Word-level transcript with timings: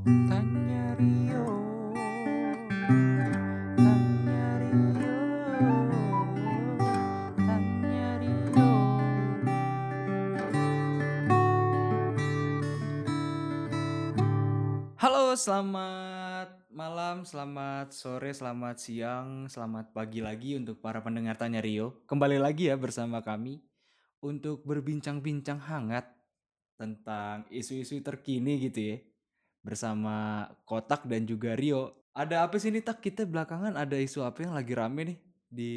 Tanya 0.00 0.96
Rio 0.96 1.44
Halo, 14.96 15.36
selamat 15.36 16.48
malam, 16.72 17.28
selamat 17.28 17.92
sore, 17.92 18.32
selamat 18.32 18.80
siang, 18.80 19.52
selamat 19.52 19.92
pagi 19.92 20.24
lagi 20.24 20.56
untuk 20.56 20.80
para 20.80 21.04
pendengar 21.04 21.36
Tanya 21.36 21.60
Rio. 21.60 22.08
Kembali 22.08 22.40
lagi 22.40 22.72
ya 22.72 22.80
bersama 22.80 23.20
kami 23.20 23.60
untuk 24.24 24.64
berbincang-bincang 24.64 25.60
hangat 25.60 26.08
tentang 26.80 27.44
isu-isu 27.52 28.00
terkini 28.00 28.56
gitu 28.64 28.80
ya. 28.80 29.09
Bersama 29.60 30.48
Kotak 30.64 31.04
dan 31.06 31.28
juga 31.28 31.54
Rio. 31.54 32.10
Ada 32.16 32.48
apa 32.48 32.58
sih 32.58 32.72
nih 32.74 32.82
Tak? 32.84 33.04
Kita 33.04 33.24
belakangan 33.24 33.76
ada 33.76 33.96
isu 33.96 34.24
apa 34.26 34.42
yang 34.44 34.52
lagi 34.56 34.72
rame 34.74 35.02
nih 35.14 35.18
di 35.50 35.72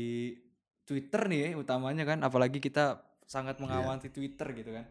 Twitter 0.84 1.28
nih 1.30 1.40
ya 1.40 1.50
utamanya 1.60 2.04
kan. 2.08 2.20
Apalagi 2.24 2.58
kita 2.60 3.04
sangat 3.28 3.58
mengawasi 3.60 4.12
Twitter 4.12 4.48
gitu 4.54 4.72
kan. 4.76 4.86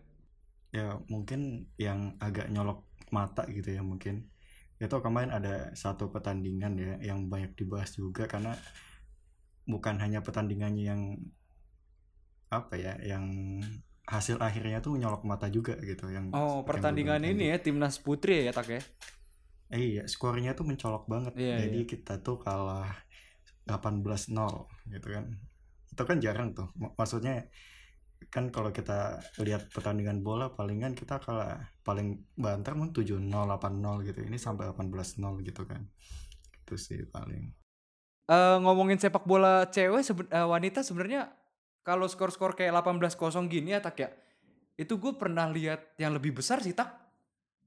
ya 0.72 0.96
mungkin 1.04 1.68
yang 1.76 2.16
agak 2.16 2.48
nyolok 2.48 2.88
mata 3.12 3.44
gitu 3.44 3.76
ya 3.76 3.84
mungkin 3.84 4.32
itu 4.80 4.96
kemarin 5.04 5.30
ada 5.30 5.70
satu 5.76 6.08
pertandingan 6.08 6.74
ya 6.80 7.12
yang 7.12 7.28
banyak 7.28 7.52
dibahas 7.54 7.92
juga 7.92 8.24
karena 8.24 8.56
bukan 9.68 10.00
hanya 10.00 10.24
pertandingannya 10.24 10.84
yang 10.88 11.02
apa 12.50 12.74
ya 12.74 12.96
yang 13.04 13.28
hasil 14.02 14.36
akhirnya 14.42 14.82
tuh 14.82 14.98
nyolok 14.98 15.22
mata 15.22 15.46
juga 15.46 15.78
gitu 15.78 16.10
yang 16.10 16.34
Oh, 16.34 16.66
pertandingan 16.66 17.22
ini 17.22 17.54
ya 17.54 17.58
timnas 17.62 18.02
putri 18.02 18.42
ya 18.46 18.52
Tak 18.52 18.66
ya. 18.68 18.82
Eh, 19.72 19.96
iya 19.96 20.04
skornya 20.04 20.52
tuh 20.52 20.68
mencolok 20.68 21.08
banget. 21.08 21.32
Iya, 21.38 21.64
jadi 21.64 21.80
iya. 21.80 21.88
kita 21.88 22.20
tuh 22.20 22.36
kalah 22.42 22.92
18-0 23.64 24.68
gitu 24.90 25.08
kan. 25.08 25.24
Itu 25.88 26.02
kan 26.04 26.18
jarang 26.20 26.52
tuh. 26.52 26.68
Maksudnya 26.76 27.48
kan 28.30 28.52
kalau 28.54 28.70
kita 28.70 29.18
lihat 29.40 29.72
pertandingan 29.72 30.20
bola 30.22 30.52
palingan 30.52 30.94
kita 30.94 31.18
kalah 31.18 31.72
paling 31.82 32.22
banter 32.36 32.76
mungkin 32.76 32.92
7-0 32.92 33.48
8-0 33.48 34.04
gitu. 34.04 34.20
Ini 34.20 34.36
sampai 34.36 34.68
18-0 34.76 35.40
gitu 35.40 35.64
kan. 35.64 35.88
Itu 36.62 36.76
sih 36.76 37.08
paling. 37.08 37.56
Eh 38.28 38.56
ngomongin 38.60 39.00
sepak 39.00 39.24
bola 39.24 39.66
cewek 39.72 40.04
seben- 40.04 40.28
eh, 40.30 40.46
wanita 40.46 40.84
sebenarnya 40.84 41.32
kalau 41.82 42.06
skor-skor 42.06 42.54
kayak 42.54 42.74
18-0 42.74 43.50
gini 43.50 43.74
ya 43.74 43.80
tak 43.82 43.96
ya. 43.98 44.08
Itu 44.78 44.98
gue 44.98 45.14
pernah 45.18 45.50
lihat 45.50 45.98
yang 45.98 46.14
lebih 46.14 46.38
besar 46.38 46.62
sih 46.62 46.74
tak. 46.74 46.94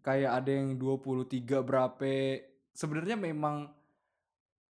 Kayak 0.01 0.43
ada 0.43 0.51
yang 0.51 0.79
23 0.79 1.61
berapa. 1.61 2.11
Sebenarnya 2.75 3.15
memang 3.19 3.71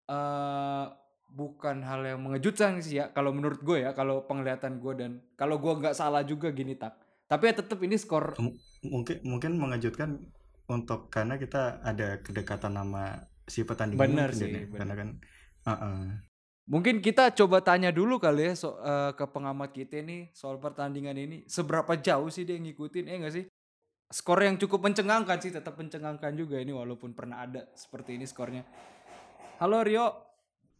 eh 0.05 0.87
bukan 1.35 1.83
hal 1.83 2.07
yang 2.07 2.23
mengejutkan 2.23 2.79
sih 2.79 3.03
ya 3.03 3.11
kalau 3.11 3.35
menurut 3.35 3.59
gue 3.59 3.83
ya 3.83 3.91
kalau 3.91 4.23
penglihatan 4.23 4.79
gue 4.79 4.93
dan 4.95 5.19
kalau 5.35 5.59
gue 5.59 5.73
nggak 5.83 5.97
salah 5.97 6.23
juga 6.23 6.55
gini 6.55 6.79
tak. 6.79 6.95
Tapi 7.27 7.51
ya 7.51 7.55
tetap 7.59 7.81
ini 7.83 7.97
skor 7.99 8.37
M- 8.39 8.55
mungkin 8.87 9.19
mungkin 9.25 9.59
mengejutkan 9.59 10.23
untuk 10.71 11.11
karena 11.11 11.37
kita 11.37 11.83
ada 11.83 12.21
kedekatan 12.23 12.77
nama 12.77 13.21
si 13.45 13.65
pertandingan 13.67 14.01
mungkin 14.17 14.33
sih, 14.33 14.53
karena 14.73 14.95
kan 14.97 15.09
uh-uh. 15.69 16.01
Mungkin 16.65 17.05
kita 17.05 17.29
coba 17.37 17.61
tanya 17.61 17.93
dulu 17.93 18.17
kali 18.17 18.49
ya 18.49 18.55
so- 18.57 18.81
eh, 18.81 19.13
ke 19.13 19.25
pengamat 19.29 19.69
kita 19.71 20.01
nih 20.01 20.33
soal 20.33 20.57
pertandingan 20.57 21.13
ini. 21.15 21.45
Seberapa 21.45 21.93
jauh 21.95 22.33
sih 22.33 22.49
dia 22.49 22.57
ngikutin? 22.57 23.05
Eh 23.05 23.17
enggak 23.21 23.35
sih? 23.37 23.45
Skor 24.09 24.41
yang 24.41 24.57
cukup 24.57 24.81
mencengangkan 24.81 25.41
sih, 25.41 25.53
tetap 25.53 25.77
mencengangkan 25.77 26.33
juga 26.33 26.57
ini 26.57 26.73
walaupun 26.73 27.13
pernah 27.13 27.45
ada 27.45 27.69
seperti 27.75 28.17
ini 28.17 28.25
skornya. 28.25 28.65
Halo 29.61 29.85
Rio. 29.85 30.07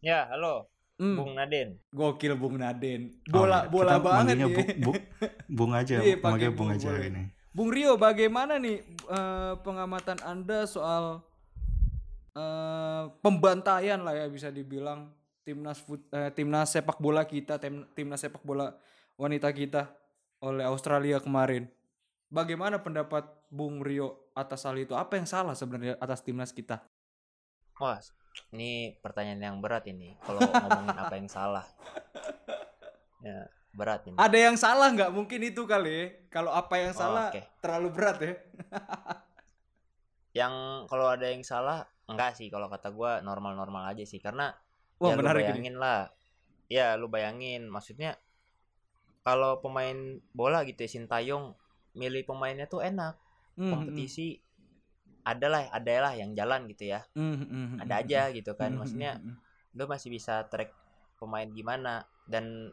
Ya, 0.01 0.25
halo, 0.29 0.69
Hmm, 0.95 1.17
Bung 1.17 1.33
Naden. 1.35 1.75
gokil 1.91 2.33
Bung 2.33 2.55
Naden. 2.55 3.11
Oh, 3.29 3.43
Bola 3.43 3.65
iya. 3.65 3.69
bola 3.69 3.91
Kita 3.91 3.99
banget 3.99 4.15
manggilnya 4.15 4.47
nih. 4.47 4.55
Bu, 4.55 4.61
Bu, 4.79 4.91
Bung 5.51 5.71
aja, 5.73 5.95
Iya, 5.99 6.15
pakai 6.17 6.47
Bung, 6.49 6.57
Bung 6.57 6.69
aja 6.71 6.89
boleh. 6.89 7.09
ini. 7.09 7.23
Bung 7.51 7.69
Rio, 7.69 7.91
bagaimana 7.95 8.53
nih 8.55 8.77
eh, 9.05 9.53
pengamatan 9.59 10.17
Anda 10.21 10.63
soal 10.65 11.21
eh, 12.33 13.03
pembantaian 13.19 14.01
lah 14.01 14.15
ya 14.15 14.25
bisa 14.27 14.49
dibilang 14.49 15.11
timnas 15.45 15.77
fut- 15.79 16.09
eh, 16.09 16.33
timnas 16.33 16.73
sepak 16.73 16.97
bola 16.97 17.21
kita, 17.23 17.61
tim- 17.61 17.85
timnas 17.93 18.19
sepak 18.19 18.41
bola 18.41 18.73
wanita 19.15 19.53
kita 19.53 19.93
oleh 20.41 20.65
Australia 20.65 21.21
kemarin. 21.21 21.69
Bagaimana 22.27 22.81
pendapat 22.81 23.29
Bung 23.53 23.85
Rio 23.85 24.33
atas 24.33 24.65
hal 24.65 24.75
itu? 24.81 24.97
Apa 24.97 25.21
yang 25.21 25.29
salah 25.29 25.53
sebenarnya 25.53 25.95
atas 26.01 26.25
timnas 26.25 26.49
kita? 26.49 26.81
Wah, 27.77 28.01
ini 28.51 28.97
pertanyaan 28.99 29.53
yang 29.53 29.57
berat 29.61 29.85
ini. 29.85 30.17
Kalau 30.25 30.41
ngomongin 30.41 30.97
apa 30.97 31.15
yang 31.15 31.29
salah. 31.29 31.63
Ya, 33.21 33.45
berat 33.71 34.01
ini. 34.09 34.17
Ada 34.17 34.37
yang 34.49 34.57
salah 34.57 34.89
nggak? 34.91 35.13
Mungkin 35.13 35.39
itu 35.45 35.63
kali. 35.69 36.27
Kalau 36.33 36.49
apa 36.51 36.81
yang 36.81 36.91
Oh, 36.91 36.99
salah 36.99 37.29
oke. 37.29 37.41
terlalu 37.61 37.87
berat 37.93 38.17
ya. 38.19 38.33
Yang 40.35 40.53
kalau 40.91 41.07
ada 41.07 41.25
yang 41.31 41.45
salah, 41.45 41.87
enggak 42.09 42.35
sih. 42.35 42.51
Kalau 42.51 42.67
kata 42.67 42.91
gua 42.91 43.23
normal-normal 43.23 43.95
aja 43.95 44.03
sih. 44.03 44.19
Karena 44.19 44.51
Wah 45.01 45.11
ya 45.11 45.15
lu 45.15 45.19
menarik 45.21 45.43
ini. 45.43 45.49
bayangin 45.51 45.75
lah. 45.77 46.01
Ya, 46.71 46.87
lu 46.97 47.07
bayangin. 47.11 47.67
Maksudnya 47.69 48.17
kalau 49.25 49.59
pemain 49.59 50.19
bola 50.31 50.61
gitu 50.63 50.85
ya, 50.85 50.89
Sintayong 50.89 51.53
milih 51.95 52.23
pemainnya 52.27 52.65
tuh 52.69 52.83
enak. 52.85 53.15
Hmm, 53.55 53.71
Kompetisi 53.71 54.39
adalah 55.25 55.71
adalah 55.73 56.13
yang 56.13 56.37
jalan 56.37 56.69
gitu 56.69 56.91
ya. 56.93 57.01
hmm, 57.17 57.35
hmm, 57.43 57.67
Ada 57.81 57.93
aja 58.03 58.21
gitu 58.31 58.51
kan. 58.53 58.75
Maksudnya 58.75 59.17
hmm. 59.17 59.35
lu 59.77 59.85
masih 59.89 60.13
bisa 60.13 60.45
track 60.47 60.71
pemain 61.17 61.47
gimana 61.47 62.05
dan 62.27 62.71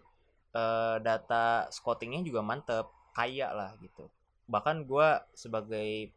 eh, 0.52 0.96
data 1.00 1.70
scoutingnya 1.70 2.26
juga 2.26 2.42
mantep 2.42 2.90
kaya 3.12 3.52
lah 3.52 3.76
gitu 3.78 4.08
bahkan 4.50 4.84
gua 4.84 5.24
sebagai 5.32 6.10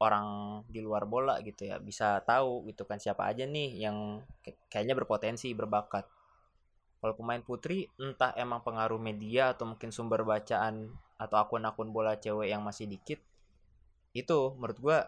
orang 0.00 0.26
di 0.64 0.80
luar 0.80 1.04
bola 1.04 1.36
gitu 1.44 1.68
ya 1.68 1.76
bisa 1.76 2.24
tahu 2.24 2.64
gitu 2.72 2.88
kan 2.88 2.96
siapa 2.96 3.28
aja 3.28 3.44
nih 3.44 3.84
yang 3.84 4.24
kay- 4.40 4.56
kayaknya 4.72 4.96
berpotensi 4.96 5.52
berbakat. 5.52 6.08
Kalau 7.00 7.16
pemain 7.16 7.40
putri 7.40 7.88
entah 7.96 8.32
emang 8.36 8.60
pengaruh 8.64 9.00
media 9.00 9.52
atau 9.52 9.68
mungkin 9.68 9.92
sumber 9.92 10.24
bacaan 10.24 10.88
atau 11.16 11.36
akun-akun 11.36 11.92
bola 11.92 12.16
cewek 12.16 12.48
yang 12.48 12.64
masih 12.64 12.88
dikit 12.88 13.20
itu 14.12 14.38
menurut 14.56 14.78
gua 14.80 14.98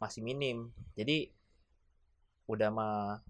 masih 0.00 0.24
minim. 0.24 0.72
Jadi 0.96 1.28
udah 2.48 2.68
mah 2.72 3.20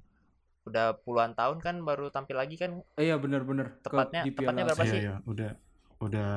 udah 0.67 0.95
puluhan 1.03 1.35
tahun 1.35 1.59
kan 1.59 1.83
baru 1.83 2.11
tampil 2.15 2.39
lagi 2.39 2.55
kan? 2.55 2.79
Iya 2.95 3.19
benar-benar. 3.19 3.79
Ke- 3.83 3.91
Tepatnya- 3.91 4.25
tepatnya 4.29 4.65
berapa 4.71 4.85
Iya, 4.87 4.93
sih? 4.95 5.01
iya, 5.03 5.15
udah 5.27 5.51
udah 5.99 6.31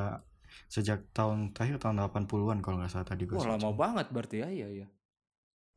sejak 0.67 1.09
tahun 1.12 1.51
terakhir 1.56 1.78
tahun 1.81 2.00
80-an 2.01 2.59
kalau 2.59 2.78
nggak 2.81 2.91
salah 2.91 3.07
tadi 3.07 3.23
gue 3.28 3.35
Wah 3.35 3.56
lama 3.56 3.72
banget 3.73 4.07
berarti 4.12 4.44
ya, 4.44 4.50
iya 4.51 4.67
iya. 4.69 4.88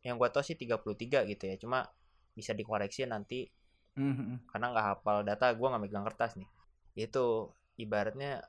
yang 0.04 0.20
gua 0.20 0.28
tau 0.28 0.44
sih 0.44 0.52
33 0.52 1.24
gitu 1.32 1.44
ya 1.48 1.56
cuma 1.56 1.88
bisa 2.36 2.52
dikoreksi 2.52 3.08
nanti 3.08 3.48
Hmm, 3.94 4.10
hmm, 4.10 4.26
hmm. 4.26 4.38
karena 4.50 4.66
nggak 4.74 4.86
hafal 4.90 5.22
data 5.22 5.54
gua 5.54 5.70
nggak 5.72 5.82
megang 5.86 6.02
kertas 6.02 6.34
nih 6.34 6.50
itu 6.98 7.48
ibaratnya 7.78 8.42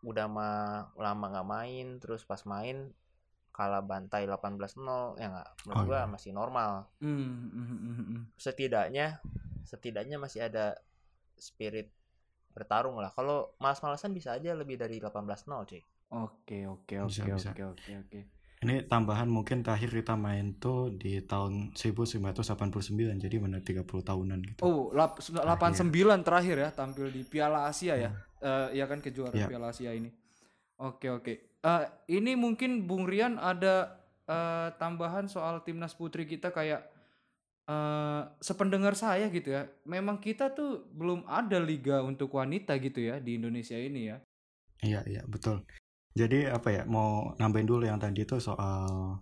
udah 0.00 0.26
mah 0.26 0.56
lama 0.96 1.24
nggak 1.28 1.48
main 1.48 1.86
terus 2.00 2.24
pas 2.24 2.40
main 2.48 2.88
kalah 3.52 3.84
bantai 3.84 4.24
18-0 4.24 5.18
ya 5.20 5.26
nggak 5.28 5.48
menurut 5.68 5.76
Oh, 5.76 5.84
gua 5.86 6.00
iya. 6.02 6.08
masih 6.08 6.30
normal 6.32 6.88
Hmm, 7.04 7.14
hmm, 7.14 7.50
hmm, 7.52 7.66
hmm, 7.68 7.94
hmm. 8.08 8.22
setidaknya 8.40 9.06
setidaknya 9.68 10.16
masih 10.16 10.48
ada 10.48 10.80
spirit 11.36 11.92
bertarung 12.58 12.98
lah 12.98 13.14
kalau 13.14 13.54
malas-malasan 13.62 14.10
bisa 14.10 14.34
aja 14.34 14.50
lebih 14.58 14.74
dari 14.74 14.98
18-0 14.98 15.46
cuy 15.46 15.82
Oke 16.08 16.64
oke 16.64 17.04
oke 17.04 17.20
oke 17.36 17.62
oke 17.76 17.92
oke. 18.00 18.20
Ini 18.58 18.90
tambahan 18.90 19.30
mungkin 19.30 19.62
terakhir 19.62 19.92
kita 19.92 20.18
main 20.18 20.56
tuh 20.58 20.90
di 20.90 21.22
tahun 21.22 21.76
1989 21.78 23.22
jadi 23.22 23.36
benar 23.38 23.62
30 23.62 23.86
tahunan 23.86 24.38
gitu. 24.42 24.60
Oh, 24.66 24.90
lap, 24.90 25.22
89 25.22 25.94
terakhir 26.26 26.56
ya 26.58 26.70
tampil 26.74 27.12
di 27.12 27.22
Piala 27.22 27.70
Asia 27.70 27.94
ya. 27.94 28.10
Eh 28.42 28.82
ya 28.82 28.90
kan 28.90 28.98
kejuaraan 28.98 29.36
Iya. 29.36 29.46
Piala 29.46 29.70
Asia 29.70 29.92
ini. 29.94 30.10
Oke 30.80 31.06
oke. 31.12 31.60
Eh 31.60 31.82
ini 32.10 32.34
mungkin 32.34 32.88
Bung 32.88 33.06
Rian 33.06 33.36
ada 33.38 34.00
eh, 34.26 34.74
tambahan 34.80 35.28
soal 35.30 35.62
timnas 35.62 35.92
putri 35.94 36.24
kita 36.26 36.50
kayak 36.50 36.82
eh 37.68 38.22
sependengar 38.40 38.96
saya 38.96 39.28
gitu 39.28 39.52
ya. 39.52 39.68
Memang 39.84 40.18
kita 40.24 40.56
tuh 40.56 40.88
belum 40.96 41.28
ada 41.28 41.60
liga 41.60 42.00
untuk 42.00 42.32
wanita 42.32 42.80
gitu 42.80 43.00
ya 43.04 43.20
di 43.20 43.36
Indonesia 43.36 43.76
ini 43.76 44.00
ya. 44.08 44.16
Iya 44.80 45.00
iya 45.04 45.22
betul. 45.28 45.62
Jadi 46.16 46.48
apa 46.48 46.68
ya 46.72 46.82
mau 46.88 47.36
nambahin 47.38 47.68
dulu 47.68 47.84
yang 47.86 48.00
tadi 48.00 48.24
itu 48.24 48.40
soal 48.40 49.20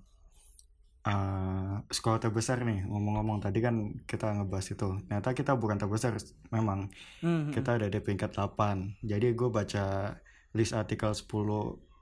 eh, 1.07 1.75
skor 1.91 2.19
terbesar 2.23 2.63
nih 2.63 2.87
ngomong-ngomong 2.87 3.39
tadi 3.43 3.59
kan 3.59 3.77
kita 4.07 4.33
ngebahas 4.37 4.67
itu. 4.75 4.89
Ternyata 5.11 5.31
kita 5.35 5.53
bukan 5.59 5.79
terbesar 5.83 6.15
memang 6.55 6.89
Hmm, 7.25 7.51
hmm, 7.51 7.53
kita 7.57 7.71
ada 7.83 7.87
di 7.91 7.99
peringkat 7.99 8.31
8. 8.37 9.03
Jadi 9.03 9.27
gue 9.35 9.49
baca 9.51 9.85
list 10.57 10.73
artikel 10.73 11.11
10 11.13 11.27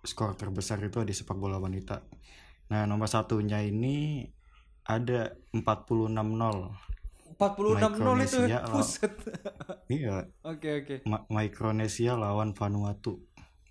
skor 0.05 0.37
terbesar 0.37 0.79
itu 0.85 1.00
di 1.08 1.14
sepak 1.17 1.37
bola 1.40 1.56
wanita. 1.56 2.05
Nah 2.70 2.85
nomor 2.85 3.08
satunya 3.08 3.64
ini 3.64 4.29
ada 4.85 5.33
46 5.51 6.09
nol 6.13 6.73
46 7.35 7.99
nol 7.99 8.19
itu. 8.21 8.39
Buset. 8.71 9.11
iya 9.91 10.23
Oke 10.43 10.69
oke. 10.81 10.95
Ma- 11.05 11.27
Micronesia 11.29 12.15
lawan 12.15 12.53
Vanuatu 12.53 13.19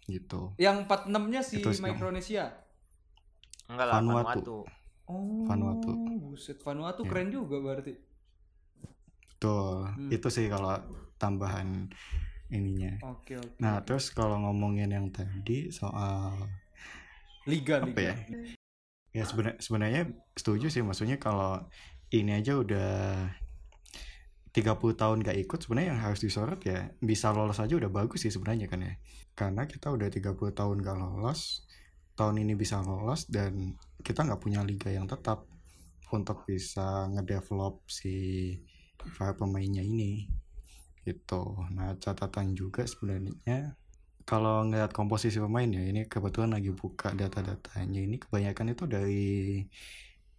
gitu 0.04 0.52
Yang 0.58 0.84
46-nya 0.84 1.42
si 1.42 1.56
Itu 1.58 1.72
Micronesia. 1.80 2.60
Enggak 3.66 3.86
lah 3.88 3.94
Vanuatu. 3.98 4.20
Vanuatu. 4.20 4.58
Oh. 5.04 5.44
Vanuatu. 5.46 5.92
Buset, 6.24 6.60
Vanuatu 6.60 7.02
Ya. 7.02 7.10
keren 7.10 7.30
juga 7.30 7.58
berarti. 7.58 7.96
tuh 9.36 9.84
Hmm. 9.86 10.08
itu 10.08 10.28
sih 10.28 10.48
kalau 10.48 10.72
tambahan 11.18 11.92
ininya 12.48 12.96
Oke 13.06 13.36
oke. 13.36 13.60
nah 13.60 13.84
terus 13.84 14.08
kalau 14.08 14.40
ngomongin 14.40 14.88
yang 14.88 15.12
tadi 15.12 15.68
soal 15.68 16.48
liga 17.44 17.84
apa 17.84 17.92
liga. 17.92 18.04
ya? 18.06 18.16
Ya 19.14 19.24
sebenarnya 19.24 19.62
sebenarnya 19.62 20.02
setuju 20.34 20.74
sih 20.74 20.82
maksudnya 20.82 21.22
kalau 21.22 21.62
ini 22.10 22.34
aja 22.34 22.58
udah 22.58 22.92
30 24.54 25.02
tahun 25.02 25.18
gak 25.26 25.38
ikut 25.50 25.60
sebenarnya 25.66 25.98
yang 25.98 26.02
harus 26.02 26.22
disorot 26.22 26.62
ya 26.62 26.94
bisa 27.02 27.34
lolos 27.34 27.58
aja 27.58 27.74
udah 27.74 27.90
bagus 27.90 28.26
sih 28.26 28.34
sebenarnya 28.34 28.70
kan 28.70 28.86
ya. 28.86 28.94
Karena 29.34 29.66
kita 29.66 29.90
udah 29.90 30.14
30 30.14 30.54
tahun 30.54 30.78
gak 30.86 30.98
lolos 30.98 31.66
tahun 32.14 32.46
ini 32.46 32.54
bisa 32.54 32.86
lolos 32.86 33.26
dan 33.26 33.74
kita 34.06 34.22
nggak 34.22 34.42
punya 34.42 34.62
liga 34.62 34.94
yang 34.94 35.10
tetap 35.10 35.50
untuk 36.14 36.46
bisa 36.46 37.10
ngedevelop 37.10 37.82
si 37.90 38.54
para 39.18 39.34
pemainnya 39.34 39.82
ini 39.82 40.30
gitu. 41.04 41.58
Nah 41.74 41.98
catatan 41.98 42.54
juga 42.54 42.86
sebenarnya 42.86 43.74
kalau 44.24 44.64
ngeliat 44.64 44.90
komposisi 44.90 45.38
pemain 45.38 45.68
ya 45.68 45.82
ini 45.82 46.06
kebetulan 46.06 46.52
lagi 46.52 46.72
buka 46.72 47.12
data-datanya 47.12 48.00
ini 48.00 48.16
kebanyakan 48.18 48.72
itu 48.72 48.84
dari 48.86 49.24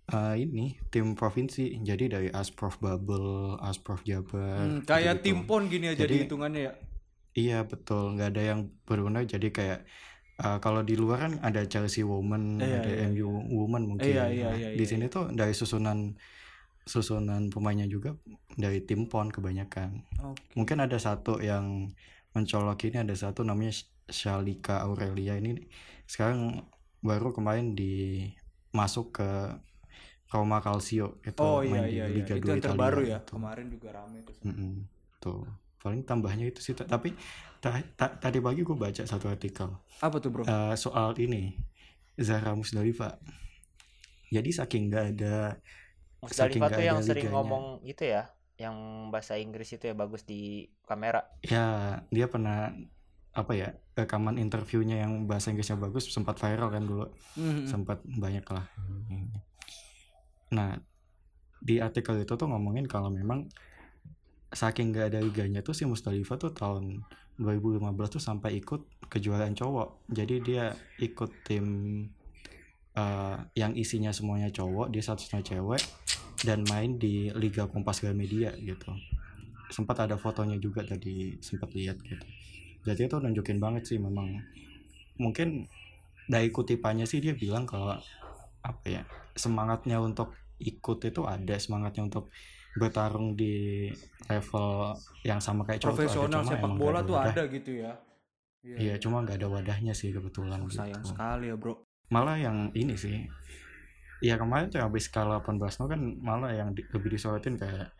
eh, 0.06 0.34
ini 0.36 0.76
tim 0.88 1.12
provinsi 1.12 1.80
jadi 1.80 2.04
dari 2.10 2.28
Asprof 2.28 2.76
Bubble, 2.76 3.56
Asprof 3.58 4.02
Jabar 4.02 4.60
Hmm, 4.60 4.80
kayak 4.82 5.20
gitu-gitu. 5.20 5.24
tim 5.24 5.38
pon 5.44 5.62
gini 5.66 5.86
aja 5.88 6.04
Jadi- 6.04 6.24
dihitungannya 6.24 6.62
ya. 6.62 6.74
Iya 7.34 7.58
betul, 7.62 8.14
nggak 8.14 8.30
ada 8.30 8.42
yang 8.46 8.60
benar 8.86 9.26
jadi 9.26 9.48
kayak 9.50 9.80
uh, 10.38 10.62
kalau 10.62 10.80
di 10.80 10.94
luar 10.94 11.18
kan 11.18 11.32
ada 11.42 11.66
Chelsea 11.66 12.06
Women, 12.06 12.62
Iya, 12.62 12.78
ada 12.78 12.90
iya, 12.94 13.10
MU 13.10 13.26
Women 13.50 13.82
mungkin. 13.90 14.06
Iya, 14.06 14.30
iya, 14.30 14.48
Nah, 14.48 14.54
iya, 14.54 14.68
di 14.70 14.78
iya, 14.78 14.86
sini 14.86 15.10
tuh 15.10 15.34
dari 15.34 15.50
susunan 15.50 16.14
susunan 16.84 17.48
pemainnya 17.48 17.88
juga 17.88 18.12
dari 18.54 18.84
tim 18.84 19.08
PON 19.08 19.32
kebanyakan. 19.32 20.04
Oke. 20.22 20.42
Mungkin 20.54 20.78
ada 20.78 20.94
satu 20.94 21.40
yang 21.40 21.90
mencolok 22.34 22.78
ini 22.88 22.96
ada 23.04 23.14
satu 23.24 23.40
namanya 23.48 23.72
Sh- 23.78 23.88
Shalika 24.20 24.72
Aurelia 24.86 25.34
ini 25.40 25.50
sekarang 26.12 26.40
baru 27.08 27.28
kemarin 27.36 27.66
di 27.78 27.84
masuk 28.78 29.06
ke 29.16 29.24
Roma 30.32 30.58
Calcio 30.64 31.06
itu 31.30 31.46
Oh 31.46 31.60
main 31.70 31.84
iya 31.84 31.84
di 31.92 31.96
iya 31.96 32.06
iya. 32.16 32.24
Liga 32.24 32.34
Itu 32.38 32.46
2 32.46 32.54
yang 32.54 32.62
Italia 32.62 32.66
terbaru 32.66 33.00
ya. 33.12 33.18
gitu. 33.18 33.34
Kemarin 33.34 33.66
juga 33.74 33.88
rame 33.96 34.18
tuh. 34.28 34.36
Mm-mm, 34.44 34.84
tuh 35.22 35.40
paling 35.80 36.00
tambahnya 36.08 36.44
itu 36.48 36.60
sih 36.64 36.74
tapi 36.76 37.08
ta- 37.62 37.84
ta- 37.98 38.16
tadi 38.22 38.38
pagi 38.44 38.60
gue 38.64 38.76
baca 38.76 39.02
satu 39.04 39.26
artikel 39.28 39.68
Apa 40.06 40.18
tuh, 40.22 40.30
Bro? 40.34 40.46
eh, 40.48 40.74
soal 40.78 41.10
ini 41.24 41.56
Zahra 42.20 42.52
Musdalifah 42.58 43.12
jadi 44.34 44.50
saking 44.58 44.82
nggak 44.90 45.04
ada 45.16 45.34
saking 46.38 46.64
Musdalifah 46.64 46.70
tuh 46.74 46.82
yang 46.88 46.98
ada 47.00 47.04
sering 47.08 47.28
liganya. 47.28 47.34
ngomong 47.34 47.64
itu 47.90 48.02
ya, 48.14 48.22
yang 48.54 49.08
bahasa 49.10 49.34
Inggris 49.34 49.74
itu 49.74 49.90
ya 49.90 49.94
bagus 49.94 50.22
di 50.22 50.70
kamera. 50.86 51.26
ya 51.42 51.98
dia 52.14 52.26
pernah 52.30 52.70
apa 53.34 53.52
ya 53.58 53.74
rekaman 53.98 54.38
interviewnya 54.38 55.02
yang 55.02 55.26
bahasa 55.26 55.50
Inggrisnya 55.50 55.74
bagus 55.74 56.06
sempat 56.06 56.38
viral 56.38 56.70
kan 56.70 56.86
dulu. 56.86 57.06
Hmm, 57.34 57.66
sempat 57.66 57.98
banyak 58.06 58.46
lah. 58.46 58.66
Nah 60.54 60.78
di 61.58 61.82
artikel 61.82 62.22
itu 62.22 62.38
tuh 62.38 62.46
ngomongin 62.46 62.86
kalau 62.86 63.10
memang 63.10 63.50
saking 64.54 64.94
nggak 64.94 65.10
ada 65.10 65.18
liganya 65.18 65.66
tuh 65.66 65.74
si 65.74 65.82
Musdalifah 65.82 66.38
tuh 66.38 66.54
tahun 66.54 67.02
2015 67.42 67.90
tuh 68.14 68.22
sampai 68.22 68.62
ikut 68.62 69.10
kejuaraan 69.10 69.58
cowok. 69.58 70.06
Jadi 70.14 70.34
dia 70.38 70.70
ikut 71.02 71.42
tim 71.42 71.66
eh, 72.94 73.36
yang 73.58 73.74
isinya 73.74 74.14
semuanya 74.14 74.54
cowok 74.54 74.94
dia 74.94 75.02
satu-satunya 75.02 75.42
cewek 75.42 75.82
dan 76.44 76.62
main 76.68 77.00
di 77.00 77.32
Liga 77.32 77.66
Kompas 77.66 78.04
Gramedia 78.04 78.52
gitu 78.60 78.92
sempat 79.72 80.04
ada 80.04 80.20
fotonya 80.20 80.60
juga 80.60 80.84
tadi 80.84 81.40
sempat 81.40 81.72
lihat 81.72 81.98
gitu 82.04 82.24
jadi 82.84 83.08
itu 83.08 83.16
nunjukin 83.16 83.58
banget 83.58 83.82
sih 83.88 83.98
memang 83.98 84.44
mungkin 85.16 85.64
dari 86.28 86.48
kutipannya 86.48 87.08
sih 87.08 87.20
dia 87.20 87.32
bilang 87.32 87.64
kalau 87.64 87.96
apa 88.60 88.84
ya 88.86 89.02
semangatnya 89.34 90.00
untuk 90.00 90.32
ikut 90.60 90.98
itu 91.04 91.22
ada 91.24 91.56
semangatnya 91.58 92.06
untuk 92.06 92.28
bertarung 92.74 93.34
di 93.34 93.88
level 94.26 94.96
yang 95.22 95.38
sama 95.38 95.62
kayak 95.62 95.78
cowok 95.84 95.94
tuh 95.94 96.02
ada, 96.02 96.08
Profesional 96.10 96.42
sepak 96.42 96.72
bola 96.74 97.00
tuh 97.04 97.14
wadah. 97.14 97.32
ada 97.34 97.42
gitu 97.46 97.70
ya. 97.84 97.92
iya 98.64 98.94
cuma 98.96 99.20
nggak 99.20 99.36
ada 99.44 99.48
wadahnya 99.52 99.92
sih 99.92 100.10
kebetulan 100.10 100.58
Oh, 100.58 100.72
sayang 100.72 101.04
gitu. 101.04 101.12
sekali 101.12 101.52
ya, 101.52 101.56
Bro. 101.60 101.84
malah 102.08 102.40
yang 102.40 102.72
ini 102.72 102.96
sih 102.96 103.28
ya 104.22 104.34
kemarin 104.38 104.70
tuh 104.70 104.82
habis 104.82 105.06
skala 105.10 105.40
18 105.42 105.80
no 105.80 105.84
kan 105.90 106.00
malah 106.22 106.52
yang 106.54 106.70
di- 106.76 106.86
lebih 106.92 107.14
disorotin 107.14 107.58
kayak 107.58 107.90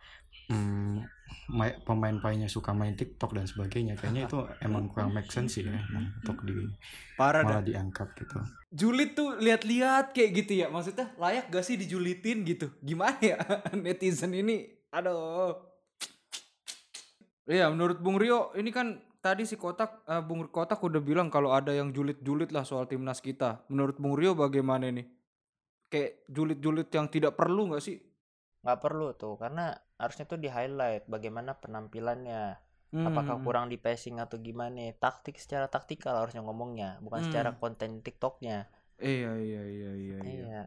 hmm, 0.51 1.05
ma- 1.51 1.79
pemain-pemainnya 1.85 2.49
suka 2.49 2.73
main 2.77 2.95
TikTok 2.95 3.33
dan 3.37 3.47
sebagainya 3.49 3.95
kayaknya 3.97 4.29
itu 4.29 4.39
emang 4.61 4.89
kurang 4.93 5.13
make 5.17 5.31
sense 5.33 5.57
sih 5.59 5.65
ya 5.67 5.75
emang 5.91 6.13
untuk 6.21 6.45
di 6.45 6.69
Parah 7.17 7.43
dah. 7.43 7.61
malah 7.61 7.65
diangkat 7.65 8.09
gitu 8.19 8.39
Julit 8.75 9.15
tuh 9.15 9.39
lihat-lihat 9.39 10.11
kayak 10.11 10.31
gitu 10.35 10.53
ya. 10.59 10.67
Maksudnya 10.67 11.15
layak 11.15 11.47
gak 11.47 11.63
sih 11.63 11.79
dijulitin 11.79 12.43
gitu? 12.43 12.75
Gimana 12.83 13.15
ya 13.23 13.39
netizen 13.79 14.35
ini? 14.35 14.67
Aduh. 14.91 15.55
Iya, 17.47 17.71
menurut 17.71 18.03
Bung 18.03 18.19
Rio 18.19 18.51
ini 18.59 18.75
kan 18.75 18.99
tadi 19.23 19.47
si 19.47 19.55
Kotak 19.55 20.03
eh, 20.11 20.23
Bung 20.27 20.49
Kotak 20.51 20.83
udah 20.83 20.99
bilang 20.99 21.31
kalau 21.31 21.55
ada 21.55 21.71
yang 21.71 21.95
julit-julit 21.95 22.51
lah 22.51 22.67
soal 22.67 22.91
timnas 22.91 23.23
kita. 23.23 23.63
Menurut 23.71 23.95
Bung 24.03 24.19
Rio 24.19 24.35
bagaimana 24.35 24.91
nih? 24.91 25.07
Kayak 25.95 26.11
julit-julit 26.37 26.89
yang 26.97 27.07
tidak 27.15 27.33
perlu 27.39 27.63
nggak 27.71 27.85
sih? 27.87 27.97
nggak 28.65 28.79
perlu 28.85 29.09
tuh 29.23 29.35
karena 29.43 29.65
harusnya 30.03 30.25
tuh 30.31 30.39
di 30.45 30.49
highlight 30.57 31.05
bagaimana 31.15 31.51
penampilannya. 31.63 32.43
Hmm, 32.93 33.07
apakah 33.09 33.37
kurang 33.45 33.67
di 33.73 33.77
passing 33.85 34.17
atau 34.25 34.37
gimana? 34.49 34.83
Taktik 35.05 35.37
secara 35.45 35.67
taktikal 35.75 36.15
harusnya 36.21 36.43
ngomongnya 36.47 36.91
bukan 37.05 37.21
secara 37.27 37.51
Hmm. 37.53 37.61
konten 37.63 37.91
tiktoknya. 38.07 38.59
Iya 38.99 39.31
iya 39.49 39.63
iya 39.77 39.93
iya 40.05 40.17
iya. 40.31 40.39
iya. 40.49 40.63